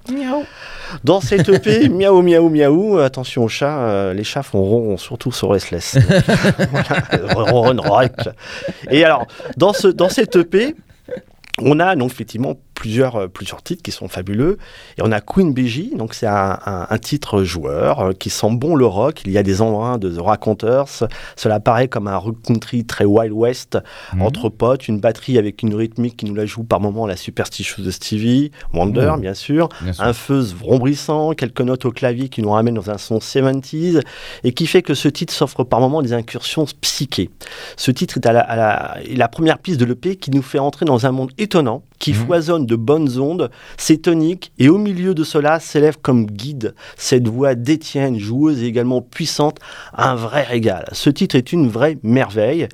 Dans 1.03 1.21
cette 1.21 1.49
EP, 1.49 1.89
miaou 1.89 2.21
miaou 2.21 2.49
miaou, 2.49 2.97
attention 2.97 3.43
aux 3.43 3.49
chats, 3.49 3.79
euh, 3.79 4.13
les 4.13 4.23
chats 4.23 4.43
font 4.43 4.61
ronron 4.61 4.97
surtout 4.97 5.31
sur 5.31 5.51
Restless. 5.51 5.97
ronron 7.35 7.81
rock. 7.81 8.11
Et 8.89 9.03
alors 9.03 9.25
dans 9.57 9.73
ce 9.73 9.87
dans 9.87 10.09
cette 10.09 10.35
EP, 10.35 10.75
on 11.59 11.79
a 11.79 11.95
donc 11.95 12.11
effectivement 12.11 12.55
plusieurs, 12.81 13.15
euh, 13.15 13.27
plusieurs 13.27 13.61
titres 13.61 13.83
qui 13.83 13.91
sont 13.91 14.07
fabuleux. 14.07 14.57
Et 14.97 15.01
on 15.03 15.11
a 15.11 15.21
Queen 15.21 15.53
BJ, 15.53 15.95
donc 15.95 16.15
c'est 16.15 16.25
un, 16.25 16.57
un- 16.65 16.87
un 16.89 16.97
titre 16.97 17.43
joueur 17.43 17.99
euh, 17.99 18.11
qui 18.13 18.31
sent 18.31 18.49
bon 18.53 18.75
le 18.75 18.87
rock. 18.87 19.21
Il 19.25 19.31
y 19.31 19.37
a 19.37 19.43
des 19.43 19.61
embruns 19.61 19.99
de 19.99 20.09
The 20.09 20.19
Raconteurs. 20.19 20.87
Cela 21.35 21.59
paraît 21.59 21.87
comme 21.87 22.07
un 22.07 22.17
rock 22.17 22.37
country 22.43 22.83
très 22.83 23.05
Wild 23.05 23.33
West, 23.33 23.77
Mhm. 24.15 24.23
entre 24.23 24.49
potes, 24.49 24.87
une 24.87 24.99
batterie 24.99 25.37
avec 25.37 25.61
une 25.61 25.75
rythmique 25.75 26.17
qui 26.17 26.25
nous 26.25 26.33
la 26.33 26.47
joue 26.47 26.63
par 26.63 26.79
moment 26.79 27.05
la 27.05 27.15
superstitieuse 27.17 27.85
de 27.85 27.91
Stevie, 27.91 28.49
Wonder 28.73 29.13
bien 29.19 29.35
sûr, 29.35 29.69
Bien 29.81 29.93
sûr. 29.93 30.03
un 30.03 30.13
fuzz 30.13 30.55
rombrissant, 30.59 31.33
quelques 31.33 31.61
notes 31.61 31.85
au 31.85 31.91
clavier 31.91 32.29
qui 32.29 32.41
nous 32.41 32.49
ramènent 32.49 32.73
dans 32.73 32.89
un 32.89 32.97
son 32.97 33.19
70s 33.19 34.01
et 34.43 34.53
qui 34.53 34.65
fait 34.65 34.81
que 34.81 34.95
ce 34.95 35.07
titre 35.07 35.33
s'offre 35.33 35.63
par 35.63 35.79
moments 35.81 36.01
des 36.01 36.13
incursions 36.13 36.65
psychées. 36.81 37.29
Ce 37.77 37.91
titre 37.91 38.17
est 38.17 38.25
à 38.25 38.33
la, 38.33 38.39
à 38.41 38.55
la- 38.55 38.97
est 39.07 39.15
la 39.15 39.27
première 39.27 39.59
piste 39.59 39.79
de 39.79 39.85
l'EP 39.85 40.15
qui 40.15 40.31
nous 40.31 40.41
fait 40.41 40.57
entrer 40.59 40.85
dans 40.85 41.05
un 41.05 41.11
monde 41.11 41.31
étonnant, 41.37 41.83
qui 42.01 42.11
Mhm. 42.11 42.25
foisonne 42.25 42.65
de 42.65 42.75
bonnes 42.75 43.17
ondes, 43.19 43.49
c'est 43.77 44.01
tonique 44.01 44.51
et 44.59 44.67
au 44.69 44.77
milieu 44.77 45.13
de 45.13 45.23
cela 45.23 45.59
s'élève 45.59 45.97
comme 46.01 46.25
guide 46.25 46.73
cette 46.97 47.27
voix 47.27 47.55
d'Étienne, 47.55 48.17
joueuse 48.19 48.63
et 48.63 48.65
également 48.65 49.01
puissante, 49.01 49.59
un 49.95 50.15
vrai 50.15 50.41
régal. 50.43 50.89
Ce 50.91 51.09
titre 51.11 51.35
est 51.35 51.53
une 51.53 51.69
vraie 51.69 51.97
merveille. 52.03 52.67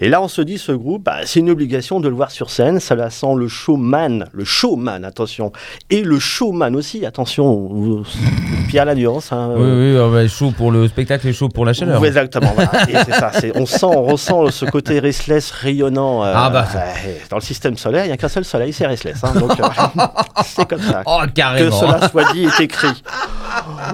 Et 0.00 0.08
là, 0.10 0.20
on 0.22 0.28
se 0.28 0.42
dit, 0.42 0.58
ce 0.58 0.72
groupe, 0.72 1.04
bah, 1.04 1.20
c'est 1.24 1.40
une 1.40 1.48
obligation 1.50 1.98
de 1.98 2.08
le 2.08 2.14
voir 2.14 2.30
sur 2.30 2.50
scène. 2.50 2.78
Cela 2.78 3.08
sent 3.10 3.34
le 3.36 3.48
showman, 3.48 4.26
le 4.32 4.44
showman, 4.44 5.02
attention, 5.04 5.50
et 5.88 6.02
le 6.02 6.18
showman 6.18 6.76
aussi, 6.76 7.06
attention, 7.06 8.02
Pierre 8.68 8.84
la 8.84 8.94
nuance. 8.94 9.32
hein, 9.32 9.50
Oui, 9.56 9.62
oui, 9.62 9.96
euh, 9.96 10.10
bah, 10.12 10.28
chaud 10.28 10.52
pour 10.56 10.70
le 10.70 10.88
spectacle 10.88 11.26
et 11.28 11.32
chaud 11.32 11.48
pour 11.48 11.64
la 11.64 11.72
chaleur. 11.72 12.00
oui, 12.02 12.08
exactement. 12.08 12.52
voilà. 12.54 12.70
Et 12.90 12.94
c'est 13.06 13.12
ça. 13.14 13.32
on 13.54 13.64
sent, 13.64 13.86
on 13.86 14.02
ressent 14.02 14.50
ce 14.50 14.66
côté 14.66 14.98
restless 14.98 15.50
rayonnant. 15.50 16.22
euh, 16.22 16.32
Ah 16.36 16.50
bah. 16.50 16.66
ouais, 16.74 17.20
dans 17.30 17.36
le 17.36 17.42
système 17.42 17.78
solaire, 17.78 18.04
il 18.04 18.08
n'y 18.08 18.12
a 18.12 18.16
qu'un 18.18 18.28
seul 18.28 18.44
soleil, 18.44 18.72
c'est 18.74 18.86
restless. 18.86 19.22
hein, 19.24 19.32
donc, 19.38 19.58
euh, 19.58 19.64
c'est 20.44 20.68
comme 20.68 20.82
ça. 20.82 21.02
Oh, 21.06 21.20
Que 21.58 21.70
cela 21.70 22.08
soit 22.08 22.32
dit 22.32 22.46
et 22.46 22.62
écrit. 22.62 23.02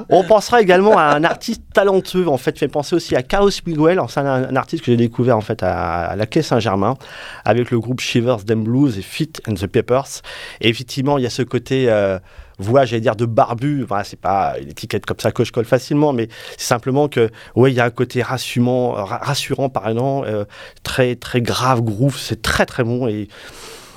On 0.09 0.25
pensera 0.25 0.61
également 0.61 0.99
à 0.99 1.05
un 1.05 1.23
artiste 1.25 1.63
talentueux, 1.73 2.27
en 2.29 2.39
fait, 2.39 2.59
fait 2.59 2.69
penser 2.69 2.97
aussi 2.97 3.15
à 3.15 3.23
Chaos 3.23 3.51
Miguel. 3.67 4.01
C'est 4.09 4.21
un, 4.21 4.27
un 4.49 4.57
artiste 4.57 4.85
que 4.85 4.91
j'ai 4.91 4.97
découvert 4.97 5.37
en 5.37 5.41
fait 5.43 5.63
à, 5.63 6.07
à 6.07 6.17
la 6.17 6.27
Quai 6.27 6.43
Saint-Germain 6.43 6.97
avec 7.45 7.71
le 7.71 7.79
groupe 7.79 8.01
Shivers 8.01 8.45
Them 8.45 8.65
Blues 8.65 8.99
et 8.99 9.03
Fit 9.03 9.33
and 9.49 9.55
the 9.55 9.67
Peppers. 9.67 10.23
Et 10.61 10.69
effectivement, 10.69 11.19
il 11.19 11.25
y 11.25 11.27
a 11.27 11.31
ce 11.31 11.43
côté 11.43 11.87
euh, 11.91 12.19
voix, 12.59 12.85
j'allais 12.85 13.01
dire, 13.03 13.17
de 13.17 13.27
barbu. 13.27 13.85
Enfin, 13.85 14.03
c'est 14.05 14.21
pas 14.21 14.55
une 14.61 14.69
étiquette 14.71 15.07
comme 15.07 15.21
ça 15.21 15.31
que 15.31 15.45
je 15.45 15.53
colle 15.53 15.65
facilement, 15.67 16.13
mais 16.13 16.29
c'est 16.57 16.67
simplement 16.67 17.09
que, 17.09 17.31
ouais, 17.55 17.71
il 17.71 17.75
y 17.77 17.81
a 17.81 17.85
un 17.85 17.91
côté 17.91 18.23
rassurant, 18.23 18.93
ra- 18.93 19.19
rassurant 19.23 19.69
pardon, 19.69 20.25
euh, 20.25 20.45
très, 20.83 21.15
très 21.17 21.43
grave, 21.43 21.83
groove. 21.83 22.19
C'est 22.19 22.43
très, 22.43 22.67
très 22.67 22.83
bon. 22.85 23.07
Et 23.09 23.29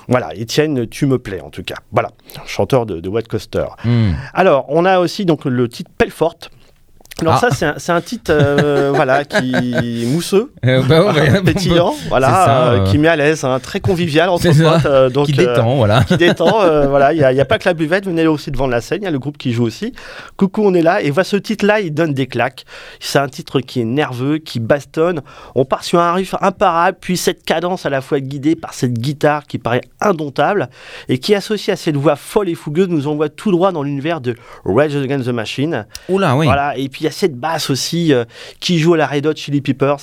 voilà, 0.07 0.33
Étienne, 0.35 0.87
tu 0.87 1.05
me 1.05 1.17
plais 1.17 1.41
en 1.41 1.49
tout 1.49 1.63
cas. 1.63 1.75
Voilà, 1.91 2.11
chanteur 2.45 2.85
de, 2.85 2.99
de 2.99 3.09
Wet 3.09 3.23
Coaster. 3.23 3.65
Hmm. 3.83 4.11
Alors, 4.33 4.65
on 4.69 4.85
a 4.85 4.99
aussi 4.99 5.25
donc 5.25 5.45
le 5.45 5.67
titre 5.67 5.91
Pelfort. 5.97 6.37
Alors 7.27 7.43
Ah. 7.43 7.49
ça, 7.51 7.73
c'est 7.77 7.91
un, 7.91 8.01
titre 8.01 8.31
euh, 8.31 8.91
voilà, 8.95 9.25
qui 9.25 10.05
mousseux, 10.07 10.51
Euh, 10.65 10.81
bah, 10.83 11.13
ouais, 11.13 11.41
pétillant, 11.45 11.93
voilà, 12.09 12.27
ça, 12.29 12.63
euh, 12.67 12.79
euh. 12.79 12.83
qui 12.85 12.97
met 12.97 13.07
à 13.09 13.15
l'aise, 13.15 13.43
hein, 13.43 13.59
très 13.59 13.79
convivial 13.79 14.29
entre 14.29 14.43
potes. 14.47 14.85
euh, 14.85 15.09
donc, 15.09 15.27
qui 15.27 15.33
euh, 15.39 15.45
détend, 15.53 15.75
voilà. 15.75 16.03
qui 16.03 16.15
détend. 16.17 16.61
euh, 16.63 16.87
voilà, 16.87 17.11
il 17.13 17.17
n'y 17.19 17.23
a, 17.23 17.31
il 17.31 17.37
y 17.37 17.41
a 17.41 17.45
pas 17.45 17.57
que 17.59 17.67
la 17.67 17.73
buvette, 17.73 18.05
venez 18.05 18.25
aussi 18.27 18.49
devant 18.51 18.67
la 18.67 18.79
scène, 18.81 18.99
il 19.01 19.05
y 19.05 19.07
a 19.07 19.11
le 19.11 19.19
groupe 19.19 19.37
qui 19.37 19.51
joue 19.51 19.65
aussi. 19.65 19.93
Coucou, 20.37 20.61
on 20.65 20.73
est 20.73 20.81
là. 20.81 21.01
Et 21.01 21.11
voilà, 21.11 21.25
ce 21.25 21.35
titre-là, 21.35 21.79
il 21.81 21.93
donne 21.93 22.13
des 22.13 22.27
claques. 22.27 22.65
C'est 22.99 23.19
un 23.19 23.27
titre 23.27 23.59
qui 23.59 23.81
est 23.81 23.85
nerveux, 23.85 24.37
qui 24.37 24.59
bastonne. 24.59 25.21
On 25.55 25.65
part 25.65 25.83
sur 25.83 25.99
un 25.99 26.13
riff 26.13 26.35
imparable, 26.41 26.97
puis 27.01 27.17
cette 27.17 27.43
cadence 27.43 27.85
à 27.85 27.89
la 27.89 28.01
fois 28.01 28.19
guidée 28.19 28.55
par 28.55 28.73
cette 28.73 28.93
guitare 28.93 29.45
qui 29.45 29.57
paraît 29.57 29.81
indomptable 30.01 30.69
et 31.09 31.17
qui, 31.17 31.35
associée 31.35 31.73
à 31.73 31.75
cette 31.75 31.97
voix 31.97 32.15
folle 32.15 32.49
et 32.49 32.55
fougueuse, 32.55 32.87
nous 32.89 33.07
envoie 33.07 33.29
tout 33.29 33.51
droit 33.51 33.71
dans 33.71 33.83
l'univers 33.83 34.21
de 34.21 34.35
Rage 34.65 34.95
Against 34.95 35.25
the 35.25 35.29
Machine. 35.33 35.85
Oula, 36.09 36.35
oui. 36.35 36.45
Voilà, 36.45 36.77
et 36.77 36.87
puis 36.89 37.01
il 37.01 37.05
y 37.05 37.07
a 37.07 37.11
cette 37.13 37.35
basse 37.39 37.69
aussi 37.69 38.13
euh, 38.13 38.25
qui 38.59 38.79
joue 38.79 38.95
à 38.95 38.97
la 38.97 39.07
Red 39.07 39.25
Hot 39.27 39.35
Chili 39.35 39.61
Peppers. 39.61 39.97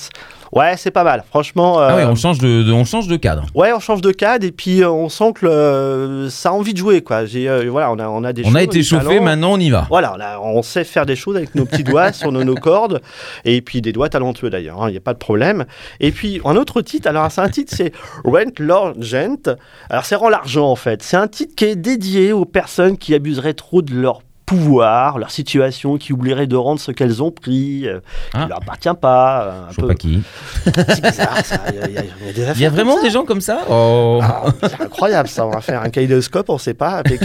Ouais, 0.53 0.75
c'est 0.75 0.91
pas 0.91 1.05
mal. 1.05 1.23
Franchement, 1.29 1.79
Ah 1.79 1.95
oui, 1.95 2.01
euh, 2.01 2.09
on 2.09 2.15
change 2.15 2.37
de, 2.39 2.63
de- 2.63 2.73
on 2.73 2.83
change 2.83 3.07
de 3.07 3.15
cadre. 3.15 3.45
Ouais, 3.55 3.71
on 3.73 3.79
change 3.79 4.01
de 4.01 4.11
cadre 4.11 4.45
et 4.45 4.51
puis 4.51 4.83
euh, 4.83 4.89
on 4.89 5.07
sent 5.07 5.31
que 5.33 6.27
ça 6.29 6.49
a 6.49 6.51
envie 6.51 6.73
de 6.73 6.77
jouer 6.77 7.01
quoi. 7.01 7.25
J'ai 7.25 7.47
voilà, 7.69 7.89
on 7.91 7.99
a 7.99 8.07
on 8.09 8.23
a 8.25 8.33
des 8.33 8.41
On 8.43 8.47
choses, 8.47 8.55
a 8.57 8.63
été 8.63 8.83
chauffé, 8.83 9.19
maintenant 9.21 9.53
on 9.53 9.57
y 9.59 9.69
va. 9.69 9.85
Voilà, 9.89 10.13
on, 10.17 10.19
a- 10.19 10.39
on 10.39 10.61
sait 10.61 10.83
faire 10.83 11.05
des 11.05 11.15
choses 11.15 11.37
avec 11.37 11.55
nos 11.55 11.63
petits 11.65 11.85
doigts 11.85 12.11
sur 12.13 12.33
nos, 12.33 12.43
nos 12.43 12.55
cordes 12.55 13.01
et 13.45 13.61
puis 13.61 13.81
des 13.81 13.93
doigts 13.93 14.09
talentueux 14.09 14.49
d'ailleurs, 14.49 14.81
hein, 14.83 14.89
il 14.89 14.91
n'y 14.91 14.97
a 14.97 15.01
pas 15.01 15.13
de 15.13 15.19
problème. 15.19 15.65
Et 16.01 16.11
puis 16.11 16.41
un 16.43 16.57
autre 16.57 16.81
titre, 16.81 17.07
alors 17.07 17.31
c'est 17.31 17.41
un 17.41 17.49
titre 17.49 17.73
c'est 17.73 17.93
Rent 18.25 18.51
l'Argent. 18.59 19.55
Alors 19.89 20.03
c'est 20.05 20.15
rend 20.15 20.27
l'argent 20.29 20.69
en 20.69 20.75
fait. 20.75 21.01
C'est 21.01 21.17
un 21.17 21.27
titre 21.29 21.55
qui 21.55 21.63
est 21.65 21.75
dédié 21.77 22.33
aux 22.33 22.45
personnes 22.45 22.97
qui 22.97 23.15
abuseraient 23.15 23.53
trop 23.53 23.81
de 23.81 23.93
leur 23.93 24.21
pouvoir, 24.55 25.17
leur 25.17 25.31
situation, 25.31 25.97
qui 25.97 26.11
oublieraient 26.13 26.45
de 26.47 26.55
rendre 26.57 26.79
ce 26.79 26.91
qu'elles 26.91 27.23
ont 27.23 27.31
pris, 27.31 27.87
euh, 27.87 27.99
qui 28.31 28.37
Ah. 28.37 28.43
ne 28.43 28.49
leur 28.49 28.57
appartient 28.57 28.89
pas. 28.99 29.43
euh, 29.43 29.67
un 29.69 29.71
Je 29.71 29.75
peu- 29.81 29.87
pas 29.87 29.95
qui. 29.95 30.21
C'est 30.65 31.01
bizarre, 31.01 31.37
ça. 31.45 31.59
Il 31.69 31.75
y 31.75 31.81
a, 31.81 31.87
il 31.87 31.93
y 31.93 31.97
a- 31.97 32.53
des 32.53 32.59
Il 32.59 32.63
y 32.63 32.67
vraiment 32.67 33.01
des 33.01 33.09
gens 33.09 33.23
comme 33.23 33.41
ça? 33.41 33.59
Oh. 33.69 34.19
Ah, 34.21 34.43
c'est 34.63 34.81
incroyable, 34.81 35.29
ça. 35.29 35.45
On 35.47 35.51
va 35.51 35.61
faire 35.61 35.81
un 35.81 35.89
kaléidoscope, 35.89 36.49
on 36.49 36.57
sait 36.57 36.73
pas, 36.73 36.91
avec. 36.91 37.21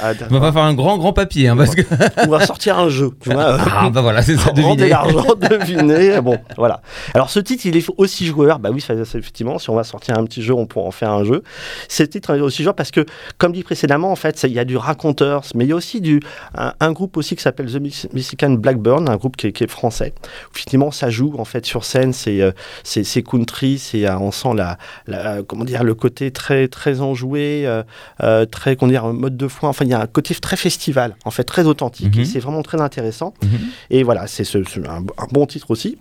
Ah, 0.00 0.12
On 0.30 0.34
va 0.34 0.40
pas 0.40 0.52
faire 0.52 0.62
un 0.62 0.74
grand 0.74 0.98
grand 0.98 1.12
papier 1.12 1.48
hein, 1.48 1.56
parce 1.56 1.74
que 1.74 1.82
on 2.26 2.30
va 2.30 2.44
sortir 2.46 2.78
un 2.78 2.88
jeu, 2.88 3.10
tu 3.20 3.30
vois. 3.30 3.56
ah 3.76 3.90
bah 3.90 4.00
voilà 4.02 4.22
c'est 4.22 4.36
ça 4.36 4.50
deviner. 4.52 4.88
l'argent, 4.88 5.24
devinez. 5.40 6.20
Bon, 6.20 6.38
voilà. 6.56 6.80
Alors, 7.14 7.30
ce 7.30 7.40
titre, 7.40 7.66
il 7.66 7.76
est 7.76 7.86
aussi 7.96 8.26
joueur. 8.26 8.58
Bah 8.58 8.70
oui, 8.72 8.80
ça- 8.80 8.94
effectivement, 8.94 9.58
si 9.58 9.70
on 9.70 9.74
va 9.74 9.84
sortir 9.84 10.18
un 10.18 10.24
petit 10.24 10.42
jeu, 10.42 10.54
on 10.54 10.66
pourra 10.66 10.86
en 10.86 10.90
faire 10.90 11.10
un 11.12 11.24
jeu. 11.24 11.42
Ce 11.88 12.02
titre 12.02 12.34
est 12.36 12.40
aussi 12.40 12.62
joueur 12.62 12.74
parce 12.74 12.90
que, 12.90 13.04
comme 13.38 13.52
dit 13.52 13.62
précédemment, 13.62 14.10
en 14.12 14.16
fait, 14.16 14.42
il 14.44 14.52
y 14.52 14.58
a 14.58 14.64
du 14.64 14.76
raconteur, 14.76 15.42
mais 15.54 15.64
il 15.64 15.68
y 15.68 15.72
a 15.72 15.76
aussi 15.76 16.00
du, 16.00 16.20
un, 16.56 16.72
un 16.80 16.92
groupe 16.92 17.16
aussi 17.16 17.36
qui 17.36 17.42
s'appelle 17.42 17.66
The 17.70 17.80
Mex- 17.80 18.08
Mexican 18.12 18.50
Blackburn, 18.50 19.08
un 19.08 19.16
groupe 19.16 19.36
qui 19.36 19.48
est, 19.48 19.52
qui 19.52 19.64
est 19.64 19.70
français. 19.70 20.12
Effectivement, 20.54 20.90
ça 20.90 21.10
joue, 21.10 21.34
en 21.38 21.44
fait, 21.44 21.64
sur 21.66 21.84
scène, 21.84 22.12
c'est 22.12 22.40
euh, 22.40 22.52
c'est 22.84 23.22
country, 23.22 23.78
c'est, 23.78 24.06
euh, 24.06 24.18
on 24.18 24.30
sent 24.30 24.54
la, 24.54 24.78
la- 25.06 25.42
comment 25.42 25.64
dire, 25.64 25.84
le 25.84 25.94
côté 25.94 26.30
très, 26.30 26.68
très 26.68 27.00
enjoué, 27.00 27.62
euh, 27.66 27.82
euh, 28.22 28.44
très, 28.46 28.76
comment 28.76 28.90
dire, 28.90 29.04
mode 29.06 29.36
de 29.36 29.48
foi. 29.48 29.68
Enfin, 29.68 29.84
il 29.88 29.92
y 29.92 29.94
a 29.94 30.00
un 30.00 30.06
côté 30.06 30.34
très 30.34 30.56
festival, 30.56 31.16
en 31.24 31.30
fait, 31.30 31.44
très 31.44 31.64
authentique. 31.64 32.16
Et 32.18 32.24
c'est 32.24 32.40
vraiment 32.40 32.62
très 32.62 32.80
intéressant. 32.80 33.32
Mhm. 33.42 33.58
Et 33.90 34.02
voilà, 34.02 34.26
c'est 34.26 34.44
ce- 34.44 34.62
ce- 34.64 34.80
un, 34.80 34.98
un 35.16 35.26
bon 35.32 35.46
titre 35.46 35.70
aussi. 35.70 35.96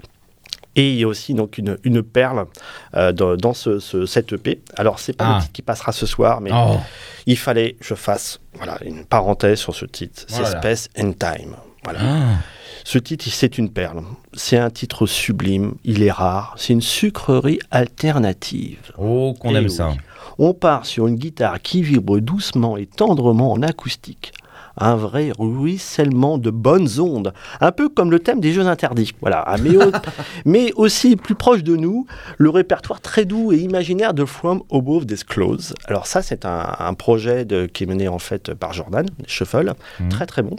Et 0.75 0.91
il 0.91 0.99
y 0.99 1.03
a 1.03 1.07
aussi 1.07 1.33
donc 1.33 1.57
une, 1.57 1.77
une 1.83 2.03
perle 2.03 2.45
euh, 2.95 3.11
dans, 3.11 3.35
dans 3.35 3.53
ce, 3.55 3.79
ce- 3.79 4.05
cette 4.05 4.33
EP. 4.33 4.61
Alors 4.75 4.99
c'est 4.99 5.13
pas 5.13 5.25
Ah. 5.27 5.35
le 5.35 5.41
titre 5.41 5.53
qui 5.53 5.61
passera 5.63 5.91
ce 5.91 6.05
soir, 6.05 6.39
mais 6.41 6.51
Oh. 6.53 6.77
il 7.25 7.37
fallait 7.37 7.73
que 7.79 7.85
je 7.85 7.95
fasse 7.95 8.39
voilà 8.53 8.77
une 8.85 9.03
parenthèse 9.05 9.57
sur 9.59 9.73
ce 9.73 9.85
titre. 9.85 10.23
C'est 10.27 10.41
Voilà. 10.41 10.59
Space 10.59 10.89
and 10.99 11.13
Time. 11.13 11.55
Voilà. 11.83 11.99
Ah. 12.03 12.35
Ce 12.83 12.99
titre, 12.99 13.25
c'est 13.29 13.57
une 13.57 13.69
perle. 13.69 14.01
C'est 14.33 14.57
un 14.57 14.69
titre 14.69 15.07
sublime. 15.07 15.73
Il 15.83 16.03
est 16.03 16.11
rare. 16.11 16.53
C'est 16.57 16.73
une 16.73 16.81
sucrerie 16.81 17.59
alternative. 17.71 18.79
Oh 18.97 19.33
qu'on 19.39 19.55
aime 19.55 19.65
oui. 19.65 19.69
ça. 19.71 19.93
On 20.39 20.53
part 20.53 20.85
sur 20.85 21.07
une 21.07 21.15
guitare 21.15 21.61
qui 21.61 21.81
vibre 21.81 22.19
doucement 22.19 22.77
et 22.77 22.85
tendrement 22.85 23.51
en 23.51 23.61
acoustique. 23.61 24.33
Un 24.79 24.95
vrai 24.95 25.31
ruissellement 25.39 26.37
de 26.37 26.51
bonnes 26.51 26.99
ondes, 26.99 27.33
un 27.61 27.71
peu 27.71 27.89
comme 27.89 28.11
le 28.11 28.19
thème 28.19 28.39
des 28.39 28.53
jeux 28.53 28.67
interdits. 28.67 29.11
Voilà, 29.21 29.39
Ah, 29.47 29.57
mais, 29.57 29.75
au- 29.75 29.91
mais 30.45 30.71
aussi 30.75 31.15
plus 31.15 31.33
proche 31.33 31.63
de 31.63 31.75
nous, 31.75 32.05
le 32.37 32.51
répertoire 32.51 33.01
très 33.01 33.25
doux 33.25 33.51
et 33.51 33.57
imaginaire 33.57 34.13
de 34.13 34.23
From 34.23 34.61
Above 34.71 35.05
Disclose. 35.07 35.73
Alors 35.87 36.05
ça, 36.05 36.21
c'est 36.21 36.45
un, 36.45 36.75
un 36.77 36.93
projet 36.93 37.43
de- 37.43 37.65
qui 37.65 37.83
est 37.83 37.87
mené 37.87 38.07
en 38.07 38.19
fait 38.19 38.53
par 38.53 38.73
Jordan 38.73 39.07
Shuffle, 39.25 39.73
Mhm. 39.99 40.09
très 40.09 40.27
très 40.27 40.43
bon. 40.43 40.55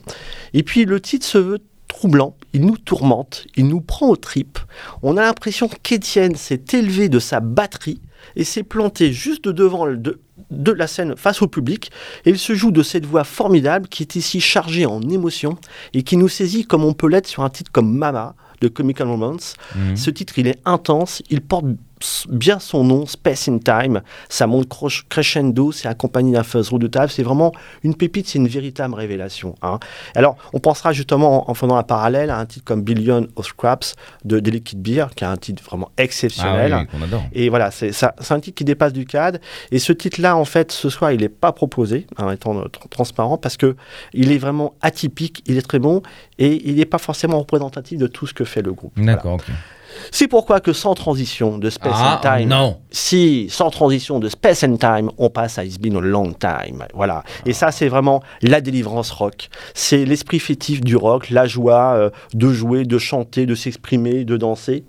Et 0.53 0.65
puis 0.65 0.85
le 0.85 1.01
titre 1.01 1.25
se 1.25 1.39
veut 1.39 1.59
troublant, 1.87 2.35
il 2.53 2.67
nous 2.67 2.77
tourmente, 2.77 3.47
il 3.57 3.69
nous 3.69 3.81
prend 3.81 4.09
aux 4.09 4.17
tripes. 4.17 4.59
On 5.03 5.17
a 5.17 5.23
l'impression 5.23 5.69
qu'Étienne 5.85 6.35
s'est 6.35 6.65
élevé 6.73 7.09
de 7.09 7.21
sa 7.21 7.39
batterie 7.39 8.01
et 8.37 8.45
s'est 8.45 8.63
planté 8.63 9.13
juste 9.13 9.49
devant 9.49 9.87
de, 9.87 10.21
de 10.51 10.73
la 10.73 10.87
scène 10.87 11.17
face 11.17 11.43
au 11.43 11.49
public. 11.49 11.91
Et 12.25 12.31
il 12.31 12.39
se 12.39 12.55
joue 12.55 12.71
de 12.71 12.83
cette 12.83 13.07
voix 13.07 13.25
formidable 13.25 13.89
qui 13.89 14.03
est 14.03 14.17
ici 14.17 14.41
chargée 14.41 14.87
en 14.87 15.01
émotion 15.03 15.57
et 15.95 16.03
qui 16.03 16.17
nous 16.17 16.29
saisit 16.29 16.65
comme 16.65 16.85
on 16.85 16.93
peut 16.93 17.09
l'être 17.09 17.27
sur 17.27 17.43
un 17.43 17.51
titre 17.51 17.71
comme 17.73 17.97
Mama 17.97 18.35
de 18.61 18.69
Comical 18.69 19.09
Romance. 19.09 19.55
Mhm. 19.75 19.97
Ce 19.97 20.11
titre, 20.11 20.39
il 20.39 20.47
est 20.47 20.61
intense, 20.65 21.23
il 21.31 21.41
porte 21.41 21.67
bien 22.29 22.59
son 22.59 22.85
nom, 22.85 23.07
Space 23.07 23.49
in 23.49 23.59
Time. 23.59 24.03
Ça 24.29 24.47
monte 24.47 24.69
crescendo, 25.09 25.73
c'est 25.73 25.89
accompagné 25.89 26.33
d'un 26.33 26.43
fuzz 26.43 26.69
redoutable. 26.71 27.11
C'est 27.11 27.23
vraiment 27.23 27.53
une 27.83 27.95
pépite, 27.95 28.29
c'est 28.29 28.39
une 28.39 28.49
véritable 28.49 28.95
révélation. 28.95 29.55
hein. 29.63 29.79
Alors, 30.15 30.37
on 30.53 30.59
pensera 30.61 30.93
justement 30.93 31.49
en, 31.49 31.51
en 31.51 31.55
faisant 31.55 31.77
un 31.77 31.83
parallèle 31.83 32.31
à 32.31 32.39
un 32.39 32.47
titre 32.47 32.65
comme 32.65 32.83
Billion 32.83 33.27
of 33.37 33.47
Scraps 33.47 33.95
de 34.25 34.41
Delicate 34.41 34.79
Beer, 34.81 35.07
qui 35.17 35.25
est 35.25 35.27
un 35.29 35.37
titre 35.37 35.63
vraiment 35.63 35.91
Ah 35.97 36.03
exceptionnel. 36.03 36.75
oui, 36.75 36.87
qu'on 36.87 37.05
adore. 37.05 37.23
Et 37.33 37.49
voilà, 37.49 37.71
c'est 37.71 37.93
un 38.31 38.41
titre 38.41 38.57
qui 38.57 38.65
dépasse 38.65 38.93
du 38.93 39.05
cadre. 39.05 39.39
Et 39.71 39.79
ce 39.79 39.93
titre-là, 39.93 40.37
en 40.37 40.45
fait, 40.45 40.73
ce 40.73 40.89
soir, 40.91 41.13
il 41.13 41.21
n'est 41.21 41.29
pas 41.29 41.53
proposé, 41.53 42.07
en 42.19 42.31
étant 42.31 42.57
euh, 42.59 42.65
tr- 42.65 42.89
transparent, 42.89 43.39
parce 43.39 43.57
que 43.57 43.77
il 44.13 44.33
est 44.33 44.39
vraiment 44.39 44.75
atypique, 44.81 45.43
il 45.47 45.57
est 45.59 45.63
très 45.67 45.79
bon, 45.79 46.03
et 46.39 46.69
il 46.69 46.77
n'est 46.77 46.85
pas 46.85 46.99
forcément 46.99 47.39
représentatif 47.39 47.99
de 47.99 48.07
tout 48.07 48.27
ce 48.27 48.35
que 48.35 48.45
fait 48.45 48.63
le 48.63 48.73
groupe. 48.73 48.93
Voilà. 48.97 49.15
D'accord. 49.15 49.39
C'est 50.11 50.29
pourquoi 50.29 50.61
que 50.61 50.73
sans 50.73 50.95
transition 50.95 51.59
de 51.59 51.71
Space 51.71 51.95
Ah 51.97 52.21
and 52.23 52.39
Time, 52.39 52.49
non. 52.49 52.79
si 52.91 53.49
sans 53.51 53.71
transition 53.71 54.19
de 54.19 54.29
Space 54.29 54.65
and 54.65 54.77
Time, 54.77 55.11
on 55.19 55.31
passe 55.31 55.59
à 55.59 55.65
It's 55.65 55.79
Been 55.79 55.97
a 55.97 56.01
Long 56.01 56.33
Time. 56.33 56.85
Voilà. 56.95 57.25
Et 57.47 57.53
ça, 57.53 57.71
c'est 57.71 57.89
vraiment 57.89 58.23
la 58.43 58.61
délivrance 58.61 59.11
rock. 59.11 59.49
C'est 59.75 60.05
l'esprit 60.05 60.39
fétif 60.39 60.81
du 60.81 60.97
rock, 60.97 61.31
la 61.31 61.47
joie 61.47 61.95
euh, 61.95 62.11
de 62.35 62.53
jouer, 62.53 62.85
de 62.85 62.99
chanter, 62.99 63.47
de 63.47 63.55
s'exprimer, 63.55 64.25
de 64.25 64.37
danser. 64.37 64.85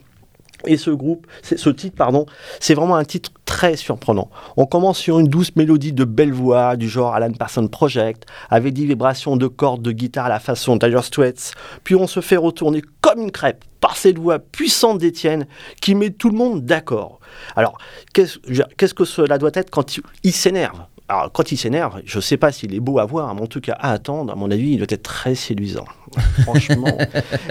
Et 0.66 0.78
ce 0.78 0.92
groupe, 0.92 1.26
ce 1.42 1.70
titre, 1.70 1.96
pardon, 1.96 2.26
c'est 2.60 2.74
vraiment 2.74 2.96
un 2.96 3.06
titre 3.06 3.32
très 3.46 3.78
surprenant. 3.78 4.30
On 4.58 4.66
commence 4.66 4.98
sur 4.98 5.20
une 5.20 5.28
douce 5.28 5.56
mélodie 5.56 5.94
de 5.94 6.04
belle 6.04 6.34
voix 6.34 6.76
du 6.76 6.90
genre 6.90 7.14
Alan 7.14 7.32
Parsons 7.32 7.68
Project, 7.68 8.26
avec 8.50 8.74
des 8.74 8.86
vibrations 8.86 9.38
de 9.38 9.48
cordes 9.48 9.82
de 9.82 9.92
guitare 9.92 10.26
à 10.26 10.30
la 10.30 10.40
façon 10.40 10.76
Dire 10.76 11.04
Straits. 11.04 11.54
Puis 11.84 11.96
on 11.96 12.08
se 12.08 12.20
fait 12.20 12.38
retourner 12.38 12.82
comme 13.02 13.22
une 13.22 13.32
crêpe 13.32 13.64
par 13.80 13.96
cette 13.96 14.20
voix 14.20 14.40
puissante 14.40 14.98
d'Étienne 14.98 15.48
qui 15.82 15.96
met 15.96 16.10
tout 16.10 16.30
le 16.30 16.38
monde 16.38 16.66
d'accord. 16.66 17.20
Alors, 17.56 17.78
qu'est-ce 18.14 18.94
que 18.94 19.06
cela 19.06 19.38
doit 19.38 19.52
être 19.54 19.70
quand 19.70 19.96
il, 19.96 20.04
il 20.24 20.34
s'énerve? 20.34 20.82
Alors, 21.08 21.32
quand 21.32 21.52
il 21.52 21.58
s'énerve, 21.58 22.02
je 22.06 22.18
ne 22.18 22.22
sais 22.22 22.38
pas 22.38 22.52
s'il 22.52 22.74
est 22.76 22.80
beau 22.80 23.00
à 23.00 23.06
voir, 23.06 23.34
mais 23.34 23.42
en 23.42 23.48
tout 23.48 23.62
cas 23.62 23.78
à 23.80 23.94
attendre, 23.94 24.32
à 24.32 24.36
mon 24.36 24.52
avis, 24.52 24.74
il 24.74 24.78
doit 24.78 24.88
être 24.90 25.04
très 25.04 25.34
séduisant. 25.34 25.86
Franchement. 26.44 26.98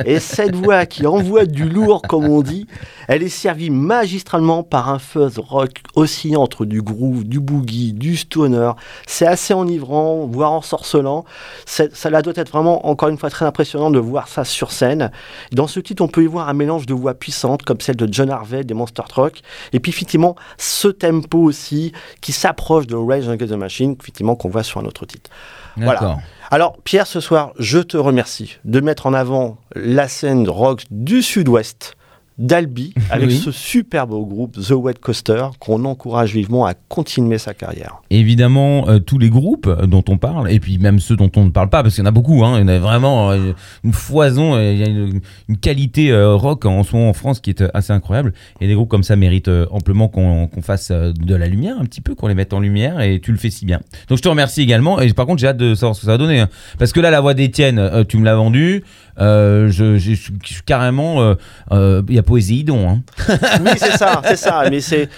Et 0.05 0.19
cette 0.21 0.55
voix 0.55 0.87
qui 0.87 1.07
envoie 1.07 1.47
du 1.47 1.69
lourd, 1.69 2.03
comme 2.03 2.27
on 2.27 2.43
dit, 2.43 2.67
elle 3.09 3.23
est 3.23 3.29
servie 3.29 3.71
magistralement 3.71 4.63
par 4.63 4.89
un 4.91 4.99
fuzz 4.99 5.39
rock 5.39 5.83
oscillant 5.95 6.43
entre 6.43 6.65
du 6.65 6.83
groove, 6.83 7.25
du 7.25 7.41
boogie, 7.41 7.93
du 7.93 8.17
stoner. 8.17 8.73
C'est 9.07 9.27
assez 9.27 9.55
enivrant, 9.55 10.27
voire 10.27 10.53
ensorcelant. 10.53 11.25
Ça 11.67 12.11
doit 12.23 12.33
être 12.37 12.51
vraiment, 12.51 12.87
encore 12.87 13.09
une 13.09 13.19
fois, 13.19 13.31
très 13.31 13.45
impressionnant 13.45 13.91
de 13.91 13.99
voir 13.99 14.29
ça 14.29 14.45
sur 14.45 14.73
scène. 14.73 15.11
Dans 15.53 15.67
ce 15.67 15.81
titre, 15.81 16.03
on 16.03 16.09
peut 16.09 16.23
y 16.23 16.27
voir 16.27 16.49
un 16.49 16.55
mélange 16.55 16.87
de 16.87 16.95
voix 16.95 17.15
puissantes, 17.15 17.63
comme 17.63 17.81
celle 17.81 17.97
de 17.97 18.09
John 18.11 18.31
Harvey 18.31 18.65
des 18.65 18.75
Monster 18.75 19.03
Truck. 19.09 19.41
Et 19.73 19.81
puis, 19.81 19.91
effectivement, 19.91 20.37
ce 20.59 20.89
tempo 20.89 21.39
aussi, 21.39 21.93
qui 22.21 22.33
s'approche 22.33 22.87
de 22.87 22.97
Rage 22.97 23.29
Against 23.29 23.53
the 23.53 23.57
Machine, 23.57 23.97
effectivement, 24.01 24.37
qu'on 24.37 24.49
voit 24.49 24.63
sur 24.63 24.81
un 24.81 24.85
autre 24.85 25.07
titre. 25.07 25.31
Voilà. 25.77 26.19
Alors, 26.51 26.79
Pierre, 26.83 27.07
ce 27.07 27.21
soir, 27.21 27.53
je 27.59 27.79
te 27.79 27.99
remercie 27.99 28.59
de 28.65 28.81
mettre 28.81 29.07
en 29.07 29.13
avant 29.13 29.59
la 29.75 30.09
scène 30.09 30.49
rock 30.49 30.85
du 30.91 31.23
Sud-Ouest 31.23 31.98
d'Albi 32.39 32.95
avec 33.11 33.29
Oui. 33.31 33.37
ce 33.37 33.51
superbe 33.51 34.11
groupe 34.11 34.57
The 34.61 34.71
Wet 34.71 34.95
Coaster 35.01 35.47
qu'on 35.59 35.85
encourage 35.85 36.35
vivement 36.35 36.67
à 36.67 36.75
continuer 36.75 37.39
sa 37.39 37.53
carrière. 37.55 37.97
Évidemment, 38.11 38.89
euh, 38.89 38.99
tous 39.01 39.19
les 39.19 39.29
groupes 39.29 39.69
dont 39.87 40.05
on 40.09 40.19
parle, 40.19 40.51
et 40.51 40.61
puis 40.61 40.79
même 40.79 41.01
ceux 41.01 41.17
dont 41.17 41.31
on 41.37 41.45
ne 41.45 41.51
parle 41.51 41.69
pas, 41.69 41.83
parce 41.83 41.95
qu'il 41.97 42.05
y 42.05 42.07
en 42.07 42.09
a 42.09 42.13
beaucoup, 42.13 42.45
hein, 42.45 42.59
il 42.59 42.61
y 42.61 42.65
en 42.65 42.69
a 42.69 42.79
vraiment 42.79 43.31
euh, 43.33 43.53
une 43.83 43.93
foison, 43.93 44.55
euh, 44.55 44.73
il 44.73 44.79
y 44.79 44.85
a 44.85 44.89
une, 44.89 45.21
une 45.49 45.57
qualité 45.57 46.11
euh, 46.13 46.35
rock 46.35 46.65
en 46.65 46.83
ce 46.85 46.95
moment 46.95 47.09
en 47.11 47.13
France 47.13 47.41
qui 47.41 47.51
est 47.51 47.65
assez 47.75 47.93
incroyable. 47.93 48.33
Et 48.61 48.67
des 48.69 48.75
groupes 48.75 48.89
comme 48.89 49.03
ça 49.03 49.17
méritent 49.17 49.51
amplement 49.71 50.09
qu'on 50.09 50.47
qu'on 50.47 50.63
fasse 50.63 50.91
de 50.93 51.35
la 51.35 51.47
lumière 51.49 51.77
un 51.81 51.85
petit 51.85 52.01
peu, 52.01 52.15
qu'on 52.15 52.29
les 52.29 52.35
mette 52.35 52.53
en 52.53 52.61
lumière, 52.61 53.01
et 53.01 53.21
tu 53.21 53.33
le 53.33 53.39
fais 53.39 53.51
si 53.51 53.67
bien. 53.67 53.81
Donc 54.09 54.19
je 54.19 54.23
te 54.23 54.29
remercie 54.29 54.63
également, 54.63 55.01
et 55.01 55.13
par 55.13 55.27
contre 55.27 55.41
j'ai 55.41 55.49
hâte 55.49 55.57
de 55.57 55.75
savoir 55.75 55.97
ce 55.97 56.01
que 56.03 56.07
ça 56.07 56.13
va 56.13 56.19
donner. 56.19 56.41
hein. 56.41 56.49
Parce 56.79 56.93
que 56.93 57.01
là, 57.01 57.11
la 57.11 57.21
voix 57.21 57.35
d'Étienne, 57.35 58.05
tu 58.09 58.17
me 58.19 58.25
l'as 58.25 58.37
vendue, 58.37 58.85
je, 59.19 59.69
je- 59.99 60.63
carrément... 60.65 61.35
Il 61.71 62.15
y 62.15 62.19
a 62.19 62.23
Poséidon. 62.29 62.89
Hein. 62.91 63.01
Oui, 63.65 63.71
c'est 63.79 63.97
ça, 63.97 64.21
c'est 64.25 64.37
ça. 64.37 64.65
Mais 64.71 64.81
c'est, 64.83 65.09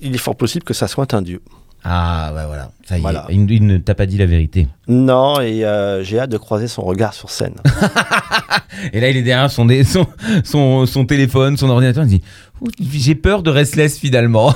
il 0.00 0.14
est 0.14 0.18
fort 0.18 0.36
possible 0.36 0.64
que 0.64 0.74
ça 0.74 0.86
soit 0.86 1.12
un 1.14 1.22
dieu. 1.22 1.42
Ah, 1.88 2.30
bah 2.34 2.46
voilà, 2.46 2.70
ça 2.84 2.96
y 2.96 2.98
est, 2.98 3.02
Voilà. 3.02 3.26
il, 3.30 3.48
il 3.50 3.64
ne 3.66 3.78
t'a 3.78 3.94
pas 3.94 4.06
dit 4.06 4.16
la 4.18 4.26
vérité. 4.26 4.66
Non, 4.88 5.40
et 5.40 5.64
euh, 5.64 6.02
j'ai 6.02 6.18
hâte 6.18 6.30
de 6.30 6.36
croiser 6.38 6.66
son 6.68 6.82
regard 6.82 7.14
sur 7.14 7.30
scène. 7.30 7.54
Et 8.92 9.00
là, 9.00 9.08
il 9.08 9.16
est 9.16 9.22
derrière 9.22 9.50
son, 9.50 9.64
dé- 9.66 9.84
son, 9.84 10.06
son, 10.44 10.84
son 10.86 11.04
téléphone, 11.06 11.56
son 11.56 11.70
ordinateur. 11.70 12.04
Il 12.04 12.08
dit 12.08 13.00
J'ai 13.00 13.14
peur 13.14 13.42
de 13.42 13.50
Restless 13.50 13.98
finalement. 13.98 14.52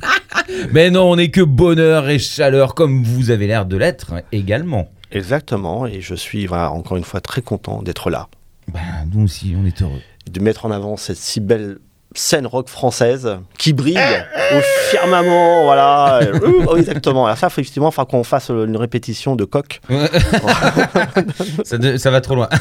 Mais 0.72 0.90
non, 0.90 1.10
on 1.12 1.16
n'est 1.16 1.30
que 1.30 1.40
bonheur 1.40 2.08
et 2.08 2.18
chaleur, 2.18 2.74
comme 2.74 3.02
vous 3.04 3.30
avez 3.30 3.46
l'air 3.46 3.66
de 3.66 3.76
l'être 3.76 4.14
également. 4.32 4.88
Exactement, 5.12 5.86
et 5.86 6.00
je 6.00 6.14
suis 6.14 6.46
voilà, 6.46 6.72
encore 6.72 6.96
une 6.96 7.04
fois 7.04 7.20
très 7.20 7.42
content 7.42 7.80
d'être 7.82 8.10
là, 8.10 8.28
Ben, 8.72 8.80
nous 9.14 9.24
aussi, 9.24 9.54
on 9.56 9.64
est 9.64 9.80
heureux. 9.82 10.00
De 10.30 10.40
mettre 10.40 10.64
en 10.66 10.70
avant 10.70 10.96
cette 10.96 11.16
si 11.18 11.40
belle 11.40 11.78
scène 12.14 12.46
rock 12.46 12.68
française 12.68 13.36
qui 13.58 13.72
brille 13.74 13.98
au 13.98 14.60
firmament, 14.90 15.64
voilà. 15.64 16.20
Exactement. 16.76 17.26
Alors 17.26 17.36
ça, 17.36 17.50
faut, 17.50 17.60
effectivement, 17.60 17.90
il 17.90 17.92
faudra 17.92 18.06
qu'on 18.10 18.24
fasse 18.24 18.48
une 18.48 18.76
répétition 18.76 19.36
de 19.36 19.44
coq. 19.44 19.80
ça, 21.64 21.76
de- 21.78 21.96
ça 21.98 22.10
va 22.10 22.20
trop 22.20 22.34
loin. 22.36 22.48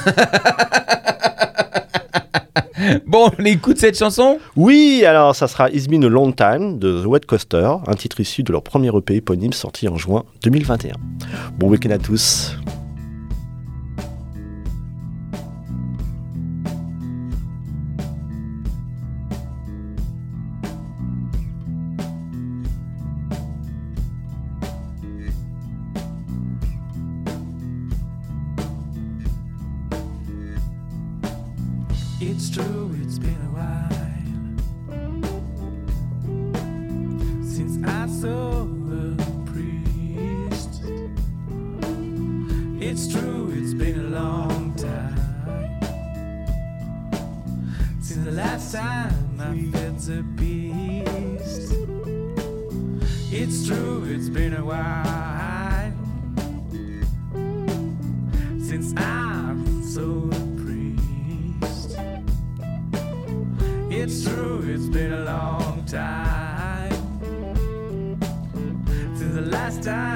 bon, 3.08 3.32
on 3.40 3.46
écoute 3.46 3.78
cette 3.78 3.98
chanson? 3.98 4.40
Oui, 4.56 5.04
alors 5.06 5.36
ça 5.36 5.48
sera 5.48 5.70
It's 5.70 5.88
Been 5.88 6.04
a 6.04 6.10
Long 6.10 6.32
Time 6.34 6.78
de 6.78 7.02
The 7.04 7.06
Wet 7.06 7.22
Coaster, 7.28 7.70
un 7.88 7.94
titre 7.94 8.20
issu 8.20 8.44
de 8.44 8.52
leur 8.52 8.64
premier 8.64 8.90
EP 8.96 9.16
éponyme 9.16 9.54
sorti 9.54 9.88
en 9.88 9.98
juin 9.98 10.24
2021. 10.44 10.94
Bon 11.58 11.68
week-end 11.70 11.92
à 11.92 11.98
tous. 11.98 12.56
Since 48.16 48.28
the 48.28 48.32
last 48.32 48.74
time 48.74 49.42
I 49.42 49.78
fed 49.78 49.96
a 50.18 50.24
beast. 50.24 51.74
It's 53.30 53.68
true, 53.68 54.06
it's 54.08 54.30
been 54.30 54.54
a 54.54 54.64
while 54.64 55.92
since 58.58 58.94
I'm 58.96 59.84
so 59.84 60.30
priest. 60.64 61.98
It's 63.92 64.24
true, 64.24 64.64
it's 64.66 64.88
been 64.88 65.12
a 65.12 65.26
long 65.26 65.84
time 65.86 66.92
since 69.18 69.36
the 69.36 69.42
last 69.42 69.84
time. 69.84 70.15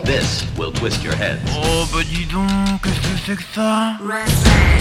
This 0.00 0.44
will 0.56 0.72
twist 0.72 1.04
your 1.04 1.14
head. 1.14 1.38
Oh, 1.50 1.86
bah 1.92 2.02
dis 2.02 2.24
donc, 2.24 2.48
qu'est-ce 2.82 3.00
que 3.00 3.18
c'est 3.26 3.36
que 3.36 3.42
ça? 3.54 3.98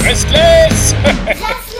Restless. 0.02 0.95